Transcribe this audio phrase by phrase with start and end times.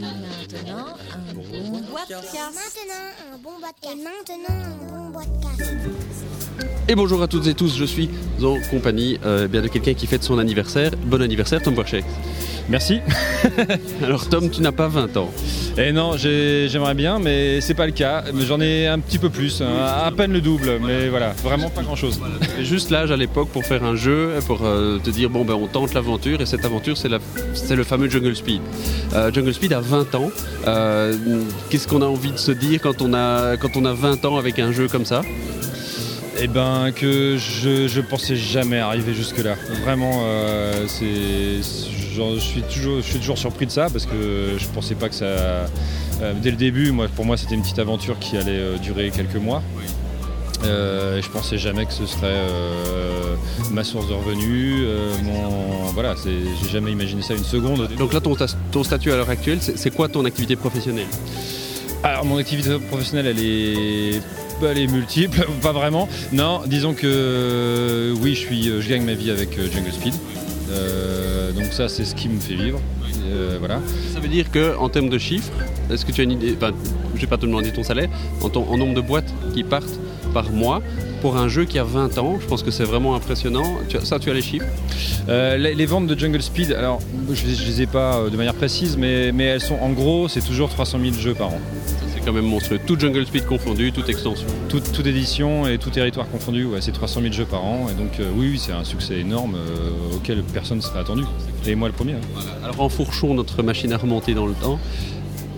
[0.00, 2.34] Maintenant, un bon podcast.
[2.34, 3.92] Maintenant, un bon podcast.
[3.92, 5.70] Et maintenant, un bon podcast.
[6.88, 8.08] Et bonjour à toutes et tous, je suis
[8.42, 10.92] en compagnie euh, bien de quelqu'un qui fête son anniversaire.
[11.04, 12.04] Bon anniversaire Tom Warchek.
[12.68, 13.00] Merci.
[14.04, 15.30] Alors Tom, tu n'as pas 20 ans.
[15.78, 18.24] Et non, j'ai- j'aimerais bien, mais c'est pas le cas.
[18.46, 19.68] J'en ai un petit peu plus, hein,
[20.04, 22.20] à peine le double, mais voilà, vraiment pas grand chose.
[22.56, 25.54] C'est juste l'âge à l'époque pour faire un jeu, pour euh, te dire bon ben
[25.54, 27.18] on tente l'aventure et cette aventure c'est la-
[27.54, 28.60] c'est le fameux Jungle Speed.
[29.14, 30.30] Euh, Jungle Speed a 20 ans.
[30.66, 31.14] Euh,
[31.70, 34.36] Qu'est-ce qu'on a envie de se dire quand on a quand on a 20 ans
[34.36, 35.22] avec un jeu comme ça?
[36.42, 39.56] Et ben que je, je pensais jamais arriver jusque-là.
[39.84, 41.62] Vraiment, euh, c'est,
[42.12, 45.14] je suis toujours, je suis toujours surpris de ça parce que je pensais pas que
[45.14, 45.24] ça.
[45.24, 45.66] euh,
[46.42, 49.36] dès le début, moi, pour moi, c'était une petite aventure qui allait euh, durer quelques
[49.36, 49.62] mois.
[50.64, 53.34] Euh, je pensais jamais que ce serait euh,
[53.70, 54.82] ma source de revenus.
[54.84, 57.88] euh, mon, voilà, j'ai jamais imaginé ça une seconde.
[57.96, 61.06] Donc là ton, statut à l'heure actuelle, c'est quoi ton activité professionnelle?
[62.02, 64.20] Alors mon activité professionnelle elle est,
[64.62, 66.08] elle est multiple, pas vraiment.
[66.32, 70.14] Non, disons que oui je suis, je gagne ma vie avec Jungle Speed.
[70.70, 72.80] Euh, donc ça c'est ce qui me fait vivre.
[73.26, 73.80] Euh, voilà.
[74.12, 75.50] Ça veut dire que en termes de chiffres,
[75.90, 76.72] est-ce que tu as une idée Enfin,
[77.14, 78.08] je vais pas te demander ton salaire,
[78.42, 79.98] en, ton- en nombre de boîtes qui partent
[80.32, 80.80] par mois
[81.20, 83.76] pour un jeu qui a 20 ans, je pense que c'est vraiment impressionnant.
[83.88, 84.64] Tu as- ça, tu as les chiffres?
[85.28, 88.54] Euh, les, les ventes de Jungle Speed, alors je, je les ai pas de manière
[88.54, 91.60] précise, mais, mais elles sont en gros c'est toujours 300 000 jeux par an.
[92.20, 92.78] C'est quand même monstrueux.
[92.86, 94.46] Tout Jungle Speed confondu, toute extension.
[94.68, 97.86] Toute, toute édition et tout territoire confondu, ouais, c'est 300 000 jeux par an.
[97.90, 101.22] Et donc euh, oui, oui c'est un succès énorme euh, auquel personne ne serait attendu.
[101.66, 102.12] Et moi le premier.
[102.12, 102.40] hein.
[102.62, 104.78] Alors enfourchons notre machine à remonter dans le temps.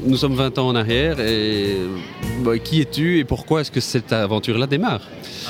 [0.04, 1.78] Nous sommes 20 ans en arrière et
[2.44, 5.02] bah, qui es-tu et pourquoi est-ce que cette aventure-là démarre?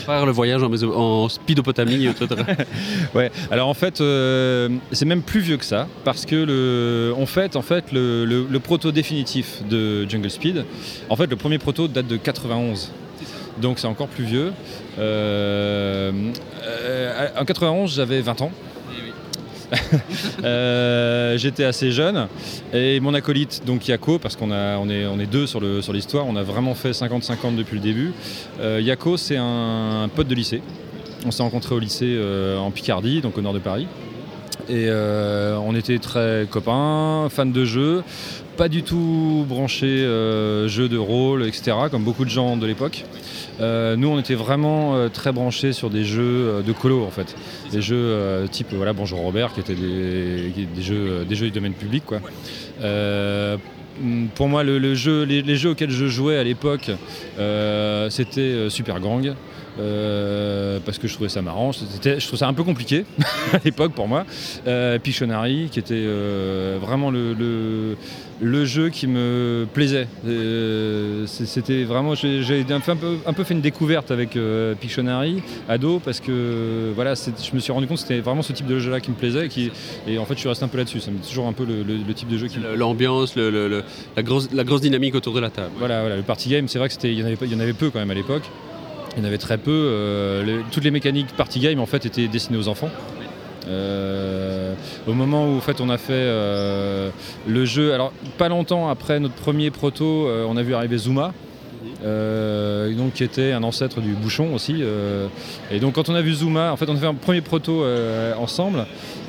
[0.05, 2.08] Part le voyage en, en Speedopotamie.
[3.14, 7.27] Ouais, alors en fait, euh, c'est même plus vieux que ça, parce que le, on
[7.27, 10.64] fête en fait le, le- le proto définitif de Jungle Speed.
[11.11, 12.91] En fait, le premier proto date de 91.
[13.61, 14.53] Donc c'est encore plus vieux.
[14.99, 16.10] Euh,
[16.65, 18.50] euh, en 91, j'avais 20 ans.
[20.44, 22.27] Euh, J'étais assez jeune
[22.72, 25.93] et mon acolyte, donc Yako, parce qu'on on est, on est deux sur le- sur
[25.93, 28.12] l'histoire, on a vraiment fait 50-50 depuis le début.
[28.61, 30.62] Euh, Yako, c'est un, pote de lycée.
[31.27, 33.87] On s'est rencontrés au lycée euh, en Picardie, donc au nord de Paris.
[34.69, 38.03] Et euh, on était très copains, fans de jeux,
[38.56, 39.99] pas du tout branchés
[40.66, 43.05] jeux de rôle, etc., comme beaucoup de gens de l'époque.
[43.60, 47.10] Euh, nous, on était vraiment euh, très branchés sur des jeux euh, de colo, en
[47.10, 47.34] fait.
[47.70, 52.04] Des jeux type voilà, Bonjour Robert, qui étaient des, jeux, des jeux du domaine public.
[52.04, 52.20] Quoi.
[54.00, 56.90] Mm, pour moi, les, jeux auxquels je jouais à l'époque,
[58.10, 59.34] c'était Super Gang.
[59.76, 63.04] parce que je trouvais ça marrant, je trouvais ça un peu compliqué
[63.52, 64.24] à l'époque pour moi.
[64.66, 66.06] Euh, Pictionary, qui était
[66.80, 67.96] vraiment le,
[68.44, 70.08] le jeu qui me plaisait.
[70.26, 72.42] Euh, c'est- C'était vraiment, j'ai
[72.92, 77.54] un peu, un fait une découverte avec euh, Pictionary, ado, parce que voilà, c'est- je
[77.54, 79.48] me suis rendu compte que c'était vraiment ce type de jeu-là qui me plaisait, et,
[79.48, 79.70] qui,
[80.08, 80.98] et en fait je suis resté un peu là-dessus.
[81.00, 83.36] Ça me dit toujours un peu le, le- le type de jeu qui me L'ambiance,
[83.36, 83.84] le-
[84.16, 85.70] la, grosse, la grosse dynamique autour de la table.
[85.78, 87.60] voilà, voilà, le party game, c'est vrai que c'était, il y en avait y en
[87.60, 88.42] avait peu quand même à l'époque.
[89.16, 89.70] Il y en avait très peu.
[89.70, 92.91] euh, les- toutes les mécaniques party game en fait étaient destinées aux enfants.
[93.69, 94.51] Euh,
[95.06, 97.10] au moment où fait on a fait euh,
[97.47, 97.97] le jeu,
[98.38, 101.33] pas longtemps après notre premier proto, euh, on a vu arriver Zuma.
[102.05, 104.77] euh, qui était un ancêtre du bouchon aussi.
[104.81, 105.27] euh,
[105.71, 107.84] et donc quand on a vu Zuma, en fait on a fait un premier proto
[107.84, 108.87] euh, ensemble.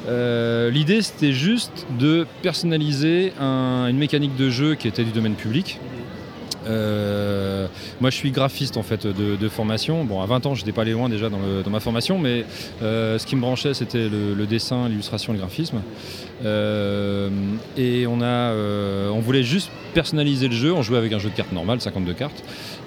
[0.08, 5.36] Euh, L'idée c'était juste de personnaliser un- une mécanique de jeu qui était du domaine
[5.36, 5.80] public.
[6.68, 7.68] Euh,
[8.02, 10.04] moi, je suis graphiste en fait de, formation.
[10.04, 12.46] Bon, à 20 ans, je n'étais pas allé loin déjà dans ma formation, mais
[12.82, 15.82] euh, ce qui me branchait, c'était le, le dessin, l'illustration, le graphisme.
[16.46, 17.30] Euh,
[17.78, 20.74] et on a, euh, on voulait juste personnaliser le jeu.
[20.74, 22.44] On jouait avec un jeu de cartes normal, 52 cartes.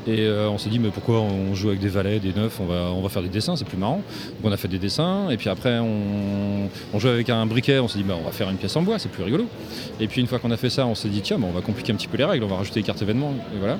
[0.06, 2.60] Et euh, on s'est dit, mais pourquoi on joue avec des valets, des neufs?
[2.60, 4.02] On va, faire des dessins, c'est plus marrant.
[4.36, 5.28] Donc on a fait des dessins.
[5.30, 7.78] Et puis après, on, on jouait avec un briquet.
[7.80, 9.46] On s'est dit, bah, on va faire une pièce en bois, c'est plus rigolo.
[9.98, 11.60] Et puis une fois qu'on a fait ça, on s'est dit, tiens, bah, on va
[11.60, 12.44] compliquer un petit peu les règles.
[12.44, 13.34] On va rajouter des cartes événements.
[13.54, 13.78] Et voilà.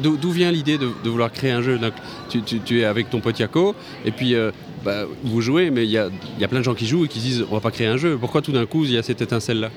[0.00, 1.78] D'où vient l'idée de, vouloir créer un jeu?
[2.28, 3.74] Tu es avec ton pote Yako,
[4.04, 4.50] et puis euh,
[4.84, 6.10] bah, vous jouez, mais il y a,
[6.48, 8.16] plein de gens qui jouent et qui se disent on va pas créer un jeu.
[8.18, 9.70] Pourquoi tout d'un coup il y a cette étincelle-là?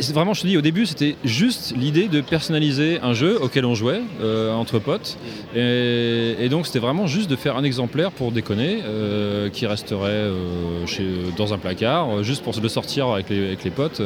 [0.00, 3.64] C'est vraiment, je te dis, au début, c'était juste l'idée de personnaliser un jeu auquel
[3.64, 5.18] on jouait euh, entre potes.
[5.54, 10.84] Et, donc, c'était vraiment juste de faire un exemplaire pour déconner, euh, qui resterait euh,
[11.36, 14.00] dans un placard, juste pour le sortir avec les, potes.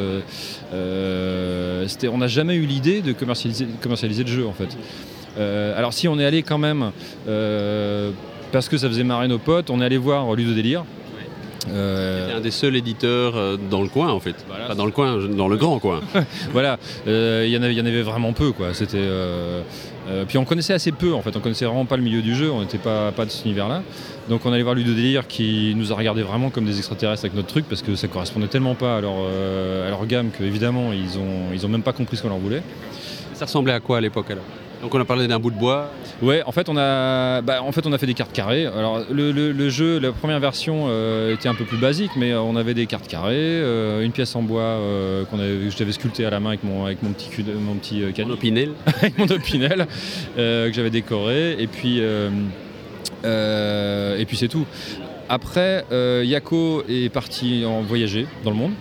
[0.73, 3.67] On n'a jamais eu l'idée de commercialiser,
[4.25, 4.77] le jeu, en fait.
[5.77, 6.93] Alors, si on est allé quand même,
[8.53, 10.85] parce que ça faisait marrer nos potes, on est allé voir Ludo Délire.
[11.71, 12.37] Euh...
[12.37, 14.37] un des seuls éditeurs euh, dans le coin en fait.
[14.47, 16.01] Pas dans le coin, dans le grand coin.
[16.53, 18.75] voilà, euh, il y, en avait, y en avait vraiment peu quoi.
[18.75, 19.63] C'était, euh,
[20.27, 22.51] puis on connaissait assez peu en fait, on connaissait vraiment pas le milieu du jeu,
[22.51, 23.83] on n'était pas, pas de cet univers-là.
[24.29, 27.35] Donc on allait voir Ludo Délire qui nous a regardé vraiment comme des extraterrestres avec
[27.35, 31.19] notre truc parce que ça correspondait tellement pas à leur, à leur gamme qu'évidemment ils
[31.19, 32.63] ont, ils ont même pas compris ce qu'on leur voulait.
[33.35, 34.45] Ça ressemblait à quoi à l'époque alors?
[34.83, 35.91] Donc on a parlé d'un bout de bois.
[36.23, 38.67] Ouais, en fait on a, bah, en fait on a fait des cartes carrées.
[38.67, 42.75] Alors le, jeu, la première version euh, était un peu plus basique, mais on avait
[42.75, 46.31] des cartes carrées, euh, une pièce en bois euh, qu'on avait, que j'avais sculpté à
[46.31, 47.29] la main avec mon, avec mon petit,
[47.61, 48.35] mon petit canon.
[48.35, 48.71] opinel.
[48.87, 49.87] avec mon opinel
[50.37, 52.31] que j'avais décoré, et puis et
[54.27, 54.67] puis c'est tout.
[55.29, 55.85] Après,
[56.25, 58.73] Yako est parti en voyager dans le monde.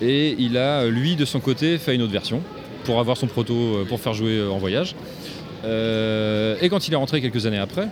[0.00, 2.42] Et il a, lui, de son côté, fait une autre version
[2.84, 4.94] pour avoir son proto euh, pour faire jouer euh, en voyage.
[5.64, 7.88] Euh, et quand il est rentré quelques années après,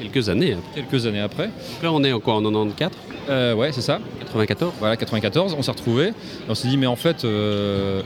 [0.00, 0.56] Quelques années.
[0.74, 1.50] Quelques années après.
[1.80, 2.90] là, on est encore en 94
[3.56, 4.00] Ouais, c'est ça.
[4.18, 5.54] 94 Voilà, 94.
[5.56, 6.10] On s'est retrouvés.
[6.48, 7.24] On s'est dit, mais en fait,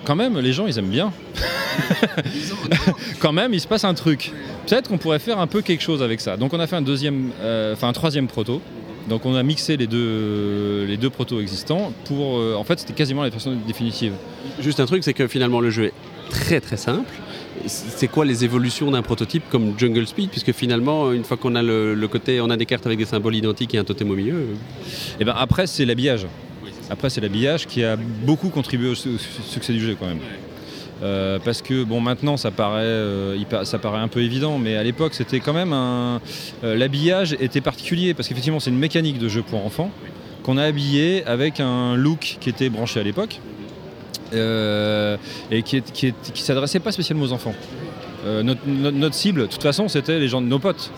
[0.05, 1.11] quand même, les gens, ils aiment bien.
[3.21, 4.33] quand même, il se passe un truc.
[4.67, 6.37] Peut-être qu'on pourrait faire un peu quelque chose avec ça.
[6.37, 7.31] Donc, on a fait un deuxième,
[7.73, 8.61] enfin, un troisième proto.
[9.09, 12.35] Donc, on a mixé les deux, les deux protos existants pour.
[12.35, 14.13] en fait, c'était quasiment la version définitive.
[14.61, 15.95] Juste un truc, c'est que finalement, le jeu est
[16.29, 17.13] très très simple.
[17.67, 21.63] C'est quoi les évolutions d'un prototype comme Jungle Speed Puisque finalement, une fois qu'on a
[21.63, 24.41] le, côté, on a des cartes avec des symboles identiques et un totem au milieu.
[24.41, 24.45] Et
[25.21, 26.27] eh ben après, c'est l'habillage.
[26.91, 30.21] Après, c'est l'habillage qui a beaucoup contribué au, succès du jeu quand même.
[31.03, 34.83] Euh, parce que bon maintenant ça paraît, euh, ça paraît un peu évident, mais à
[34.83, 36.21] l'époque c'était quand même un.
[36.65, 39.93] Euh, l'habillage était particulier parce qu'effectivement c'est une mécanique de jeu pour enfants
[40.43, 43.41] qu'on a habillé avec un look qui était branché à l'époque.
[44.35, 45.17] Euh,
[45.51, 47.55] et qui, qui, s'adressait pas spécialement aux enfants.
[48.27, 50.91] Euh, notre, cible, de toute façon, c'était les gens de nos potes.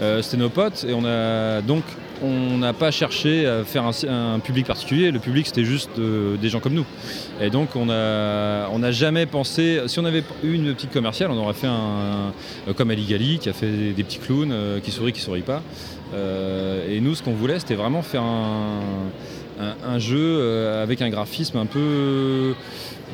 [0.00, 1.82] Euh, c'était nos potes et on a donc
[2.22, 5.10] on n'a pas cherché à faire un, public particulier.
[5.10, 6.86] Le public, c'était juste des gens comme nous.
[7.42, 9.82] Et donc, on n'a on jamais pensé.
[9.86, 12.32] Si on avait eu une petite commerciale, on aurait fait un,
[12.74, 15.60] comme Ali Gali, qui a fait des, petits clowns qui sourient, qui sourient pas.
[16.88, 18.80] et nous, ce qu'on voulait, c'était vraiment faire un
[19.58, 22.54] un, jeu euh, avec un graphisme un peu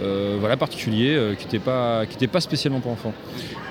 [0.03, 3.15] euh, voilà, particulier, euh, qui n'était pas, pas spécialement pour enfants.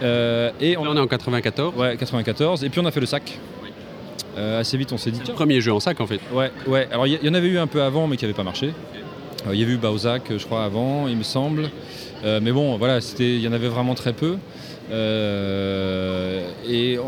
[0.02, 2.64] et on, en est en 94 Ouais, 94.
[2.64, 3.38] Et puis on a fait le sac.
[4.38, 5.22] assez vite, on s'est dit.
[5.28, 6.20] Le premier jeu en sac en fait.
[6.32, 6.88] Ouais, ouais.
[6.92, 8.74] Alors il y, en avait eu un peu avant, mais qui n'avait pas marché.
[9.52, 11.70] Il y avait eu Baozac, je crois, avant, il me semble.
[12.24, 14.38] mais bon, voilà, il y en avait vraiment très peu.
[14.92, 17.02] Euh, et euh,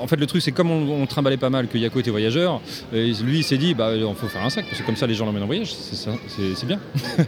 [0.00, 2.60] en fait, le truc, c'est comme on, trimballait pas mal que Yako était voyageur,
[2.92, 5.14] lui, il s'est dit, bah, il faut faire un sac, parce que comme ça, les
[5.14, 6.80] gens l'emmènent en voyage, c'est bien.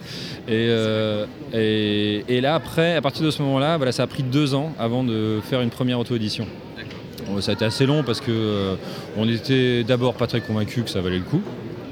[0.49, 4.55] Euh, et, et, là, après, à partir de ce moment-là, voilà, ça a pris deux
[4.55, 6.47] ans avant de faire une première auto-édition.
[7.41, 8.77] Ça a été assez long parce que
[9.17, 11.43] on était d'abord pas très convaincus que ça valait le coup.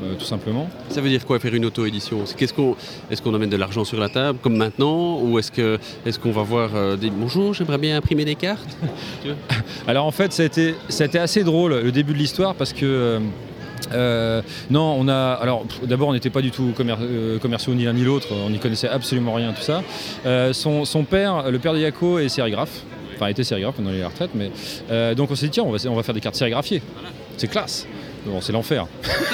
[0.05, 0.69] Euh, tout simplement.
[0.89, 2.25] Ça veut dire quoi faire une auto-édition?
[2.25, 2.77] Est-ce qu'on
[3.11, 6.33] est qu'on amène de l'argent sur la table comme maintenant ou est-ce qu'on est qu'on
[6.33, 8.77] va voir euh, des bonjour, j'aimerais bien imprimer des cartes?
[9.87, 12.55] Alors en fait, ça a, été, ça a été assez drôle le début de l'histoire
[12.55, 13.21] parce que.
[13.93, 14.41] Euh,
[14.71, 15.35] non, on a.
[15.35, 18.29] Alors, d'abord, on n'était pas du tout commerciaux ni l'un ni l'autre.
[18.33, 19.83] On n'y connaissait absolument rien, tout ça.
[20.53, 22.83] son, son, père, le père de Yako, est sérigraphe.
[23.15, 24.51] Enfin, était sérigraphe pendant les retraites, mais
[25.15, 26.83] donc on s'est dit tiens, on va, on va faire des cartes sérigraphiées.
[27.37, 27.87] C'est classe.
[28.27, 28.87] Bon, c'est l'enfer.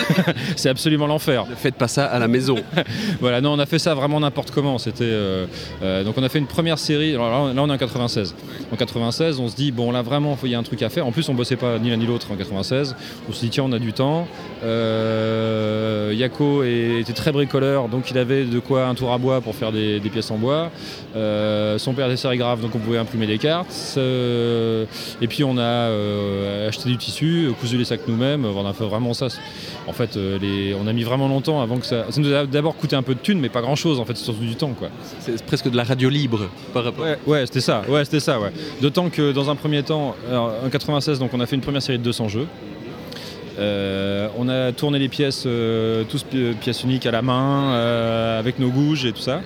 [0.56, 1.46] c'est absolument l'enfer.
[1.48, 2.56] Ne faites pas ça à la maison.
[3.20, 4.78] voilà, non, on a fait ça vraiment n'importe comment.
[4.78, 5.46] C'était euh,
[5.82, 7.14] euh, donc on a fait une première série.
[7.14, 8.34] Alors là, on est en 96.
[8.72, 11.06] En 96, on se dit bon là vraiment, il y a un truc à faire.
[11.06, 12.96] En plus, on bossait pas ni l'un ni l'autre en 96.
[13.28, 14.26] On se dit tiens, on a du temps.
[14.64, 19.54] Euh, Yako était très bricoleur, donc il avait de quoi un tour à bois pour
[19.54, 20.70] faire des, pièces en bois.
[21.14, 23.96] son père était sérigraphe, donc on pouvait imprimer des cartes.
[23.96, 28.44] et puis on a acheté du tissu, cousu les sacs nous-mêmes
[28.88, 29.28] vraiment ça.
[29.86, 32.06] En fait, euh, on a mis vraiment longtemps avant que ça.
[32.10, 34.16] Ça nous a d'abord coûté un peu de thunes, mais pas grand chose en fait,
[34.16, 34.88] c'est surtout du temps quoi.
[35.20, 37.04] C'est presque de la radio libre par rapport.
[37.26, 37.82] Ouais, c'était ça.
[37.88, 38.40] Ouais, c'était ça.
[38.40, 38.52] Ouais.
[38.80, 41.98] D'autant que dans un premier temps, en 96, donc on a fait une première série
[41.98, 42.46] de 200 jeux.
[43.58, 46.24] Euh, on a tourné les pièces, euh, tous
[46.60, 49.42] pièces uniques à la main, avec nos gouges et tout ça.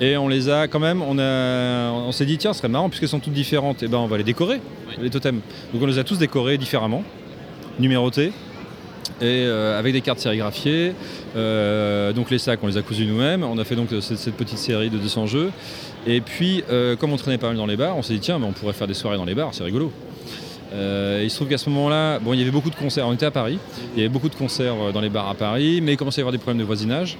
[0.00, 3.08] Et on les a quand même, on, on s'est dit tiens, ce serait marrant puisqu'elles
[3.08, 4.60] sont toutes différentes, et eh ben on va les décorer,
[5.00, 5.40] les totems.
[5.72, 7.02] Donc on les a tous décorés différemment,
[7.78, 8.32] numérotés
[9.20, 10.92] et euh, avec des cartes sérigraphiées.
[11.36, 13.42] Euh, donc les sacs, on les a cousus nous-mêmes.
[13.44, 15.50] On a fait donc cette, petite série de 200 jeux.
[16.06, 18.40] Et puis, euh, comme on traînait pas mal dans les bars, on s'est dit tiens,
[18.42, 19.90] on pourrait faire des soirées dans les bars, c'est rigolo.
[20.72, 23.06] il se trouve qu'à ce moment-là, bon, il y avait beaucoup de concerts.
[23.08, 23.58] On était à Paris.
[23.94, 26.22] Il y avait beaucoup de concerts dans les bars à Paris, mais il commençait à
[26.22, 27.16] y avoir des problèmes de voisinage.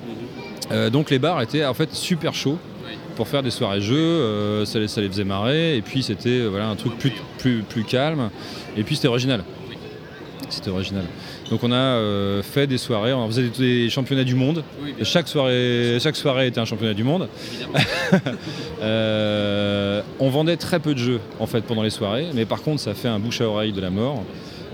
[0.93, 2.59] donc les bars étaient en fait super chauds
[3.17, 4.65] pour faire des soirées jeux.
[4.67, 5.77] ça, les, faisait marrer.
[5.77, 6.93] Et puis c'était voilà un truc
[7.39, 8.31] plus calme.
[8.77, 9.43] Et puis c'était original.
[10.49, 11.05] C'était original.
[11.51, 14.65] Donc on a euh, fait des soirées, on faisait des, des championnats du monde.
[14.83, 17.29] Oui, chaque, soirée, chaque soirée était un championnat du monde.
[18.83, 22.81] Euh, on vendait très peu de jeux en fait pendant les soirées, mais par contre
[22.81, 24.23] ça fait un bouche à oreille de la mort.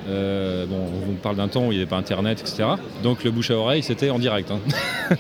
[0.09, 2.65] Euh, bon, on parle d'un temps où il n'y avait pas internet, etc.
[3.05, 4.51] Donc le bouche à oreille c'était en direct.
[4.51, 4.59] hein.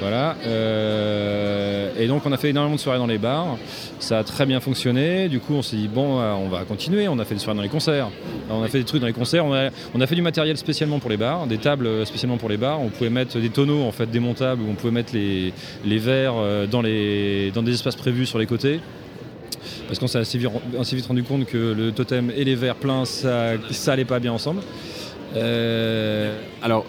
[0.00, 0.36] voilà.
[0.46, 3.58] euh, et donc on a fait énormément de soirées dans les bars.
[3.98, 5.28] Ça a très bien fonctionné.
[5.28, 7.08] Du coup on s'est dit bon euh, on va continuer.
[7.08, 8.08] On a fait des soirées dans les concerts.
[8.48, 9.44] On a fait des trucs dans les concerts.
[9.44, 12.80] On a, fait du matériel spécialement pour les bars, des tables spécialement pour les bars.
[12.80, 15.52] On pouvait mettre des tonneaux en fait démontables où on pouvait mettre les,
[15.98, 18.80] verres euh, dans, des espaces prévus sur les côtés.
[19.88, 23.52] Parce qu'on s'est assez, vite- rendu compte que le totem et les verres pleins, ça,
[23.70, 24.60] ça allait pas bien ensemble.
[26.62, 26.84] Alors,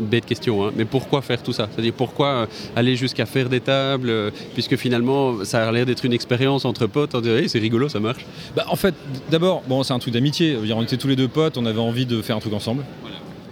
[0.00, 1.68] bête question, hein, mais pourquoi faire tout ça?
[1.72, 6.04] C'est-à-dire pourquoi euh, aller jusqu'à faire des tables, euh, puisque finalement ça a l'air d'être
[6.04, 8.24] une expérience entre potes, on dirait Hey, c'est rigolo, ça marche.
[8.56, 8.94] Bah, en fait,
[9.30, 10.56] d'abord, bon, c'est un truc d'amitié.
[10.74, 12.84] On était tous les deux potes, on avait envie de faire un truc ensemble.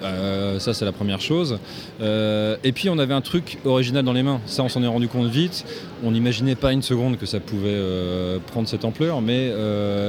[0.02, 1.58] Euh, ça, c'est la première chose.
[2.02, 4.40] Euh, et puis, on avait un truc original dans les mains.
[4.46, 5.64] Ça, on s'en est rendu compte vite.
[6.04, 9.50] On n'imaginait pas une seconde que ça pouvait euh, prendre cette ampleur, mais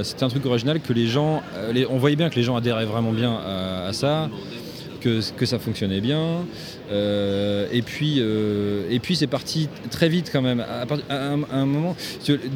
[0.03, 1.41] c'était un truc original que les gens.
[1.71, 4.29] les- on voyait bien que les gens adhéraient vraiment bien à, à ça.
[4.99, 6.45] Que, ça fonctionnait bien.
[6.91, 10.59] Euh, et puis, euh, et puis c'est parti très vite quand même.
[10.59, 10.85] À,
[11.51, 11.95] un, moment,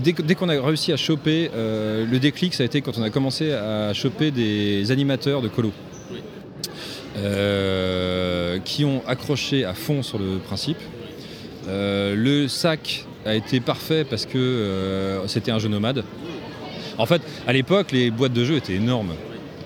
[0.04, 3.04] dès, dès qu'on a réussi à choper, euh, le déclic, ça a été quand on
[3.04, 5.72] a commencé à choper des animateurs de colo.
[8.66, 10.78] Qui ont accroché à fond sur le principe.
[11.68, 16.04] Le sac a été parfait parce que c'était un jeu nomade.
[16.98, 19.14] En fait, à l'époque, les boîtes de jeux étaient énormes.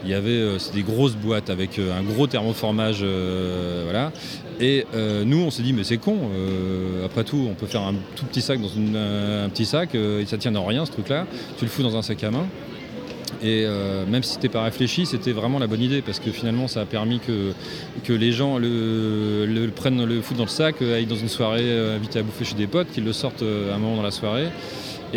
[0.05, 4.12] Il y avait euh, des grosses boîtes avec euh, un gros thermoformage, euh, voilà.
[4.62, 4.85] Et
[5.25, 6.17] nous, on s'est dit mais c'est con.
[7.03, 10.25] après tout, on peut faire un tout petit sac dans une- un petit sac et
[10.25, 11.27] ça tient dans rien ce truc-là.
[11.57, 12.45] Tu le fous dans un sac à main.
[13.43, 13.65] Et
[14.09, 16.85] même si c'était pas réfléchi, c'était vraiment la bonne idée parce que finalement ça a
[16.85, 17.51] permis que,
[18.05, 21.97] que les gens le, prennent, le foutent dans le sac, aillent dans une soirée euh,
[21.97, 24.47] invités à bouffer chez des potes, qu'ils le sortent à un moment dans la soirée.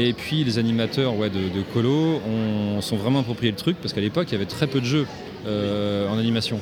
[0.00, 4.00] Et puis les animateurs ouais, de, colo ont, sont vraiment appropriés le truc parce qu'à
[4.00, 5.06] l'époque il y avait très peu de jeux
[5.44, 6.60] euh, en animation.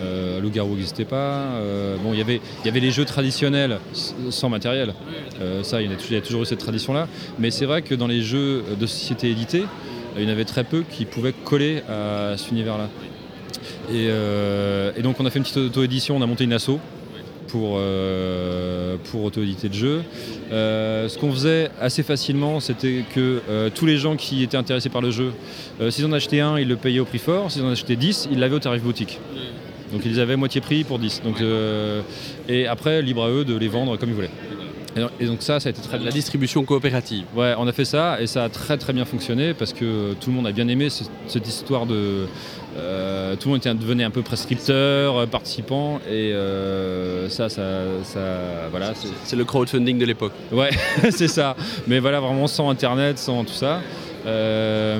[0.00, 1.42] Euh, Loup-garou n'existait pas.
[1.60, 3.78] euh, y avait- il y avait les jeux traditionnels
[4.30, 4.94] sans matériel.
[5.40, 7.06] Euh, ça, il y, a, toujours eu cette tradition-là.
[7.38, 9.62] Mais c'est vrai que dans les jeux de société éditée,
[10.16, 12.88] il y en avait très peu qui pouvaient coller à cet univers-là.
[13.92, 14.06] Et,
[14.98, 16.80] et donc on a fait une petite auto-édition, on a monté une asso
[17.52, 20.02] pour, euh, pour auto-éditer le jeu.
[20.50, 24.88] Euh, ce qu'on faisait assez facilement, c'était que euh, tous les gens qui étaient intéressés
[24.88, 25.32] par le jeu,
[25.80, 28.30] euh, s'ils en achetaient un, ils le payaient au prix fort, s'ils en achetaient 10,
[28.32, 29.20] ils l'avaient au tarif boutique.
[29.92, 31.20] Donc ils avaient moitié prix pour 10.
[31.22, 31.36] Donc,
[32.48, 34.30] et après, libre à eux de les vendre comme ils voulaient.
[35.20, 37.24] Et donc- ça, ça a été très La distribution coopérative.
[37.34, 40.30] Ouais, on a fait ça et ça a très très bien fonctionné parce que tout
[40.30, 42.26] le monde a bien aimé ce- cette histoire de.
[42.78, 47.62] euh, tout le monde était devenait un peu prescripteur, euh, participant et euh, ça, ça,
[48.04, 48.20] ça,
[48.70, 48.92] voilà,
[49.24, 50.32] c'est- le crowdfunding de l'époque.
[50.52, 50.70] ouais,
[51.10, 51.56] c'est ça.
[51.86, 53.80] Mais voilà, vraiment sans internet, sans tout ça.
[54.26, 54.98] Euh,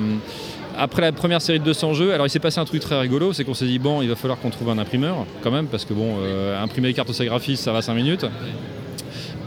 [0.77, 3.33] après la première série de 200 jeux, alors il s'est passé un truc très rigolo,
[3.35, 5.85] c'est qu'on s'est dit bon, il va falloir qu'on trouve un imprimeur quand même parce
[5.85, 8.25] que bon, euh, imprimer les cartes au ça va 5 minutes.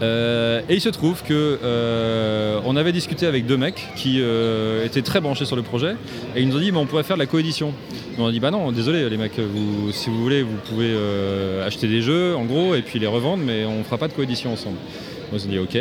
[0.02, 5.02] Euh, et il se trouve que euh, avait discuté avec deux mecs qui euh, étaient
[5.02, 5.96] très branchés sur le projet
[6.36, 7.74] et ils nous ont dit on pourrait faire de la coédition.
[8.18, 9.40] On a dit bah non désolé les mecs
[9.92, 10.94] si vous voulez vous pouvez
[11.66, 14.52] acheter des jeux en gros et puis les revendre mais on fera pas de coédition
[14.52, 14.78] ensemble.
[15.34, 15.78] On s'est dit ok.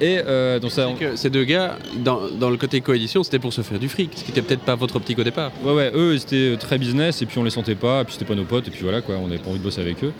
[0.00, 3.38] Et euh, donc ça, C'est que ces deux gars, dans, dans le côté coédition, c'était
[3.38, 5.50] pour se faire du fric, ce qui n'était peut-être pas votre optique au départ.
[5.64, 8.12] Ouais, ouais, eux ils étaient très business et puis on les sentait pas, et puis
[8.12, 10.04] c'était pas nos potes, et puis voilà quoi, on n'avait pas envie de bosser avec
[10.04, 10.12] eux.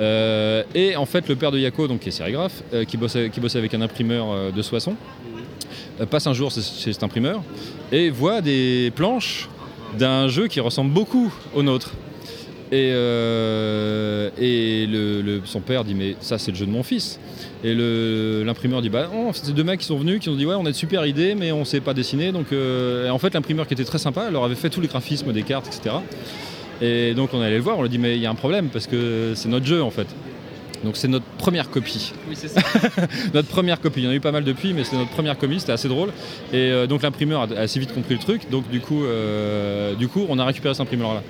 [0.00, 3.28] Euh, et en fait, le père de Yako, donc qui est sérigraphe, euh, qui, bossait,
[3.30, 4.94] qui bossait avec un imprimeur euh, de Soissons,
[6.00, 7.42] euh, passe un jour chez chez cet imprimeur
[7.90, 9.48] et voit des planches
[9.98, 11.92] d'un jeu qui ressemble beaucoup au nôtre.
[12.72, 16.82] Et, euh, et le- le- son père dit mais ça c'est le jeu de mon
[16.82, 17.20] fils.
[17.64, 17.74] Et
[18.44, 20.66] l'imprimeur dit bah non, c'est deux mecs qui sont venus qui ont dit ouais on
[20.66, 22.30] a de super idées mais on sait pas dessiner.
[22.30, 24.88] Donc euh, et en fait l'imprimeur qui était très sympa leur avait fait tous les
[24.88, 25.96] graphismes des cartes etc.
[26.82, 28.30] Et donc on est allé le voir, on lui a dit mais il y a
[28.30, 30.08] un problème parce que c'est notre jeu en fait.
[30.84, 32.12] Donc c'est notre première copie.
[32.28, 32.60] Oui, c'est ça.
[33.32, 35.38] Notre première copie, il y en a eu pas mal depuis, mais c'est notre première
[35.38, 36.10] copie, c'était assez drôle.
[36.52, 39.94] Et euh, donc l'imprimeur a, a assez vite compris le truc, donc du coup, euh,
[39.94, 41.22] du coup on a récupéré cet imprimeur-là.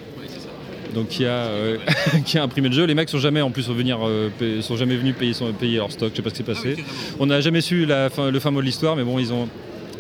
[0.95, 1.77] Donc qui a, euh,
[2.25, 2.85] qui a imprimé le jeu.
[2.85, 4.29] Les mecs sont jamais en plus venir, euh,
[4.61, 6.77] sont jamais venus payer, son- payer leur stock, je sais pas ce qui s'est passé.
[7.19, 9.49] On n'a jamais su la fin- le fin mot de l'histoire, mais bon ils ont,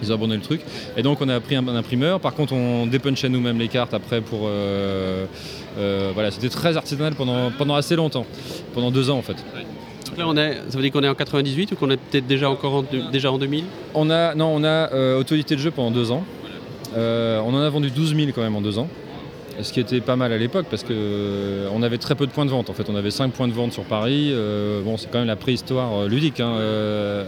[0.02, 0.60] ils ont abandonné le truc.
[0.96, 2.20] Et donc on a pris un, un imprimeur.
[2.20, 4.42] Par contre on dépunchait nous-mêmes les cartes après pour...
[4.44, 5.24] euh,
[5.78, 8.26] euh, voilà, c'était très artisanal pendant, pendant assez longtemps,
[8.74, 9.34] pendant deux ans en fait.
[10.06, 12.26] Donc là, on est, ça veut dire qu'on est en 98 ou qu'on est peut-être
[12.28, 13.64] déjà, encore en, déjà en 2000
[13.94, 16.22] On a, non, on a euh, autorité de jeu pendant deux ans.
[16.96, 18.86] Euh, on en a vendu 12 000 quand même en deux ans.
[19.62, 22.50] Ce qui était pas mal à l'époque parce qu'on avait très peu de points de
[22.50, 22.70] vente.
[22.70, 24.34] En fait, on avait 5 points de vente sur Paris.
[24.84, 26.56] bon, c'est quand même la préhistoire ludique hein,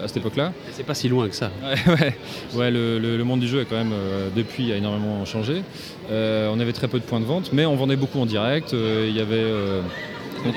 [0.03, 0.53] à cette époque-là.
[0.73, 1.51] C'est pas si loin que ça.
[1.87, 2.15] ouais,
[2.55, 2.71] ouais.
[2.71, 3.95] le, monde du jeu a quand même
[4.35, 5.63] depuis a énormément changé.
[6.11, 8.73] on avait très peu de points de vente, mais on vendait beaucoup en direct.
[8.73, 9.45] Il y avait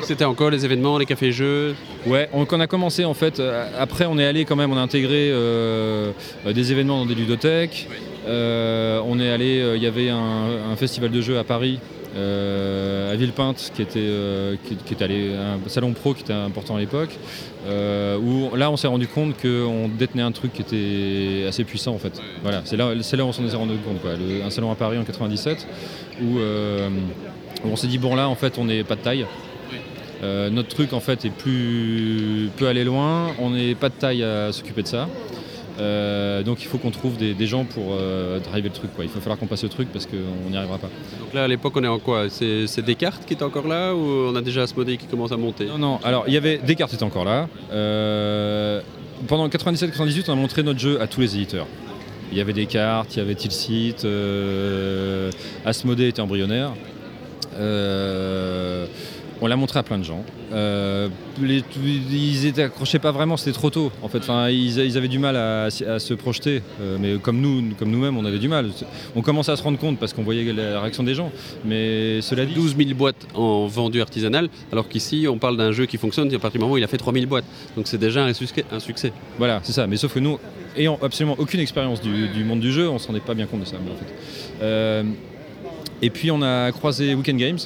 [0.04, 1.76] c'était encore les événements, les cafés-jeux?
[2.06, 3.40] Ouais, on, a commencé en fait.
[3.40, 6.12] Euh, après, on est allé quand même, on a intégré euh,
[6.46, 7.88] euh, des événements dans des ludothèques.
[8.30, 11.80] On est allé, il y avait un, festival de jeux à Paris.
[12.16, 14.00] à Villepinte, qui était,
[15.38, 17.12] un salon pro qui était important à l'époque,
[17.68, 22.00] où là on s'est rendu compte qu'on détenait un truc qui était assez puissant en
[22.00, 22.22] fait.
[22.66, 24.02] C'est là, là où on s'en est rendu compte.
[24.46, 25.68] un salon à Paris en 97,
[26.24, 26.40] où,
[27.66, 29.26] on s'est dit bon là en fait on n'est pas de taille,
[30.22, 34.24] euh, notre truc en fait est plus peut aller loin, on n'est pas de taille
[34.24, 35.08] à s'occuper de ça.
[35.80, 38.94] Euh, donc il faut qu'on trouve des, gens pour euh, driver le truc.
[38.96, 39.06] Quoi.
[39.06, 40.90] Il va falloir qu'on passe le truc parce qu'on n'y arrivera pas.
[41.20, 42.30] Donc là à l'époque on est en quoi?
[42.30, 45.66] C'est Descartes qui est encore là ou on a déjà Asmodée qui commence à monter?
[45.66, 47.48] Non, non, alors il y avait Descartes était encore là.
[49.28, 51.68] pendant 97-98 on a montré notre jeu à tous les éditeurs.
[52.32, 53.96] Il y avait Descartes, il y avait Tilsit,
[55.66, 56.74] Asmodée était embryonnaire.
[59.42, 60.24] On l'a montré à plein de gens.
[60.52, 61.08] Euh,
[61.42, 63.92] ils étaient accrochés pas vraiment, c'était trop tôt.
[64.02, 66.62] En fait, enfin, ils, avaient du mal à, se projeter.
[66.82, 68.70] Euh, mais comme nous, comme nous-mêmes, on avait du mal.
[69.16, 71.32] On commençait à se rendre compte parce qu'on voyait la réaction des gens.
[71.64, 75.86] Mais cela dit, 12 000 boîtes en vendu artisanal, alors qu'ici, on parle d'un jeu
[75.86, 77.46] qui fonctionne à partir du moment où il a fait 3 000 boîtes.
[77.78, 79.88] Donc c'est déjà un succès, Voilà, c'est ça.
[79.88, 80.38] Mais sauf que nous,
[80.76, 83.66] ayant absolument aucune expérience du, monde du jeu, on s'en est pas bien compte de
[83.66, 83.78] ça.
[83.78, 84.14] en fait.
[84.62, 85.04] Euh,
[86.02, 87.60] et puis on a croisé Weekend Games.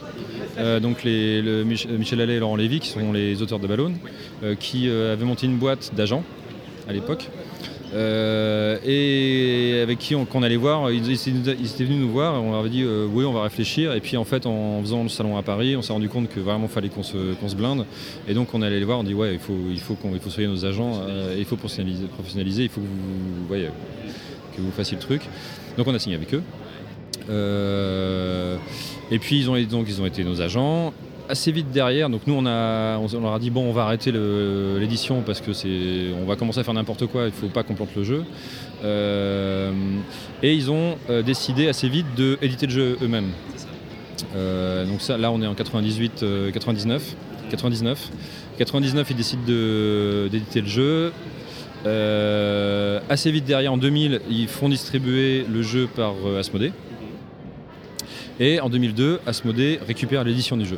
[0.58, 3.94] Euh, donc les, Michel Allais et Laurent Lévy, qui sont les auteurs de Ballon,
[4.44, 6.24] euh, qui euh, avaient monté une boîte d'agents
[6.88, 7.30] à l'époque.
[7.94, 12.84] et avec qui on, allait voir, ils, étaient venus nous voir, on leur avait dit
[12.84, 15.84] oui on va réfléchir et puis en fait en faisant le salon à Paris on
[15.84, 17.86] s'est rendu compte que vraiment fallait qu'on se, blinde
[18.28, 20.66] et donc on allait les voir, on dit ouais il faut, il faut soyez nos
[20.66, 21.04] agents,
[21.38, 25.22] il faut professionnaliser, il faut que vous fassiez le truc.
[25.78, 26.44] Donc on a signé avec eux.
[27.30, 30.94] Et puis ils ont, donc, ils ont été nos agents.
[31.30, 34.12] Assez vite derrière, donc nous on, a, on, leur a dit bon on va arrêter
[34.12, 37.64] l'édition parce que c'est on va commencer à faire n'importe quoi, il ne faut pas
[37.64, 38.26] qu'on plante le jeu.
[38.84, 39.72] Euh,
[40.42, 43.30] et ils ont euh, décidé assez vite d'éditer le jeu eux-mêmes.
[44.36, 47.16] Euh, donc ça, là on est en 98, 99,
[47.50, 48.12] 99.
[48.58, 49.44] 99 ils décident
[50.30, 51.14] d'éditer le jeu.
[53.10, 56.74] assez vite derrière, en 2000, ils font distribuer le jeu par Asmodée.
[58.40, 60.78] Et en 2002, Asmodée récupère l'édition du jeu.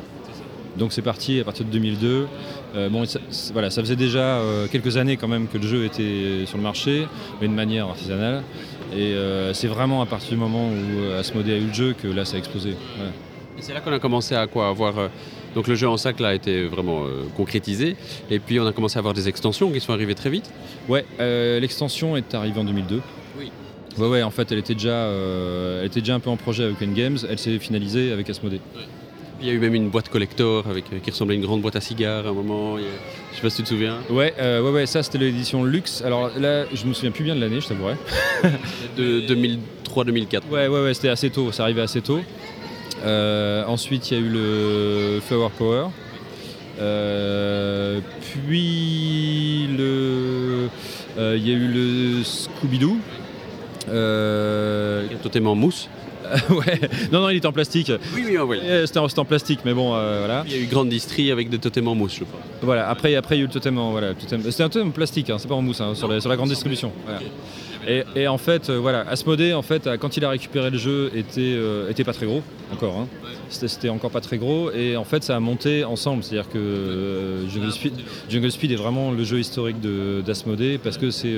[0.76, 2.26] Donc c'est parti à partir de 2002.
[2.74, 3.18] Euh, bon, ça,
[3.52, 6.62] voilà, ça faisait déjà euh, quelques années quand même que le jeu était sur le
[6.62, 7.06] marché,
[7.40, 8.42] mais de manière artisanale.
[8.92, 12.08] Et euh, c'est vraiment à partir du moment où Asmodée a eu le jeu que
[12.08, 12.70] là ça a explosé.
[13.58, 14.94] Et c'est là qu'on a commencé à quoi avoir
[15.54, 17.96] donc le jeu en sac là a été vraiment concrétisé
[18.30, 20.52] et puis on a commencé à avoir des extensions qui sont arrivées très vite.
[20.90, 23.00] Ouais, l'extension est arrivée en 2002.
[23.98, 26.64] Ouais, ouais, en fait, elle était déjà, euh, elle était déjà un peu en projet
[26.64, 27.16] avec Games.
[27.28, 28.60] Elle s'est finalisée avec Asmodée.
[29.40, 31.60] Il y a eu même une boîte collector avec, euh, qui ressemblait à une grande
[31.62, 32.76] boîte à cigares à un moment.
[32.78, 32.82] Je
[33.32, 33.96] Je sais pas si tu te souviens.
[34.10, 36.02] Ouais, euh, ouais, ouais, ça c'était l'édition luxe.
[36.02, 37.94] Alors là, je me souviens plus bien de l'année, je t'avouerai.
[38.96, 39.20] de
[39.94, 40.42] 2003-2004.
[40.50, 41.52] Ouais, ouais, ouais, c'était assez tôt.
[41.52, 42.20] Ça arrivait assez tôt.
[43.02, 45.86] ensuite, il y a eu le Flower Power.
[48.20, 50.68] puis le,
[51.18, 52.98] il y a eu le Scooby-Doo.
[53.88, 55.88] Euh, totem en mousse.
[56.50, 56.80] ouais,
[57.12, 57.92] non, non, il est en plastique.
[58.14, 58.58] Oui, oui, oui.
[58.84, 60.44] C'était en, plastique, mais bon, euh, voilà.
[60.46, 62.40] Il y a eu grande distrie avec des totems en mousse, je crois.
[62.62, 63.92] Voilà, après, après il y a eu le totem en.
[63.92, 66.36] Voilà, C'était un totem en plastique, hein, c'est pas en mousse, hein, sur, sur, la,
[66.36, 66.90] grande distribution.
[67.86, 71.54] Et, en fait, euh, voilà, Asmodée, en fait, quand il a récupéré le jeu, était,
[71.56, 72.96] euh, était pas très gros, encore.
[72.98, 73.06] Hein.
[73.48, 76.24] C'était encore pas très gros, et en fait, ça a monté ensemble.
[76.24, 81.36] C'est-à-dire que euh, Jungle, Speed, est vraiment le jeu historique d'Asmodée, parce que c'est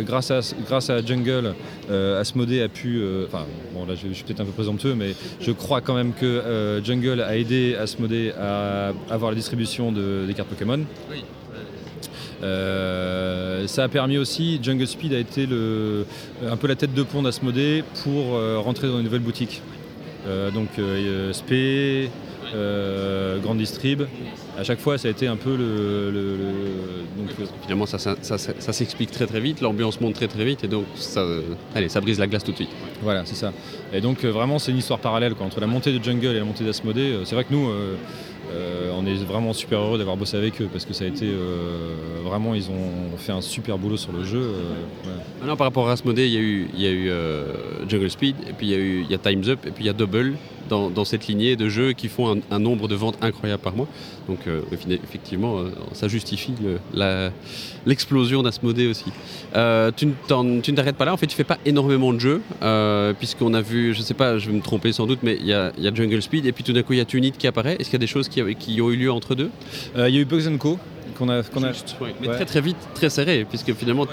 [0.00, 1.54] grâce, à, grâce à Jungle,
[1.90, 3.02] Asmodée a pu.
[3.26, 6.80] Enfin, bon, là, je, suis peut-être un peu présomptueux, mais je crois quand même que
[6.82, 10.80] Jungle a aidé Asmodée à avoir la distribution des cartes Pokémon.
[11.10, 11.24] Oui.
[12.42, 16.04] Euh, ça a permis aussi, Jungle Speed a été le,
[16.48, 19.62] un peu la tête de pont d'Asmodée pour euh, rentrer dans une nouvelle boutique.
[20.26, 20.68] Euh, donc
[21.34, 22.10] SP,
[23.42, 24.02] Grande Distrib,
[24.58, 26.36] à chaque fois ça a été un peu le...
[27.16, 30.84] donc, finalement ça, ça, s'explique très très vite, l'ambiance monte très très vite et donc
[30.96, 31.24] ça,
[31.74, 32.68] allez, ça brise la glace tout de suite.
[33.02, 33.52] Voilà, c'est ça.
[33.94, 36.64] Et donc vraiment c'est une histoire parallèle entre la montée de Jungle et la montée
[36.64, 37.20] d'Asmodée.
[37.24, 37.70] C'est vrai que nous
[38.94, 41.96] on est vraiment super heureux d'avoir bossé avec eux parce que ça a été euh,
[42.24, 44.42] vraiment, ils ont fait un super boulot sur le jeu.
[44.42, 47.10] Euh, par rapport à Asmodee, il y a eu, il y a eu
[47.88, 49.90] Jungle Speed, et puis il y il y a Time's Up, et puis il y
[49.90, 50.34] a Double
[50.72, 53.74] dans, dans cette lignée de jeux qui font un, un nombre de ventes incroyable par
[53.78, 53.88] mois.
[54.28, 54.62] Donc euh,
[55.06, 56.54] effectivement, euh, ça justifie
[56.94, 57.30] le-
[57.86, 59.06] l'explosion d'Asmodée aussi.
[59.54, 62.40] Euh, tu ne t'arrêtes pas là, en fait tu fais pas énormément de jeux,
[63.18, 65.52] puisqu'on a vu, je sais pas, je vais me tromper sans doute, mais il y
[65.52, 67.32] a, il y a Jungle Speed et puis tout d'un coup il y a Tunit
[67.32, 67.76] qui apparaît.
[67.78, 68.40] Est-ce qu'il y a des choses qui,
[68.80, 69.50] ont eu lieu entre deux?
[69.96, 70.78] Il y a eu Bugs Co.
[71.18, 72.14] qu'on a, qu'on a, Juste, ouais.
[72.20, 72.34] Mais Ouais.
[72.36, 74.06] très très vite, très serré, puisque finalement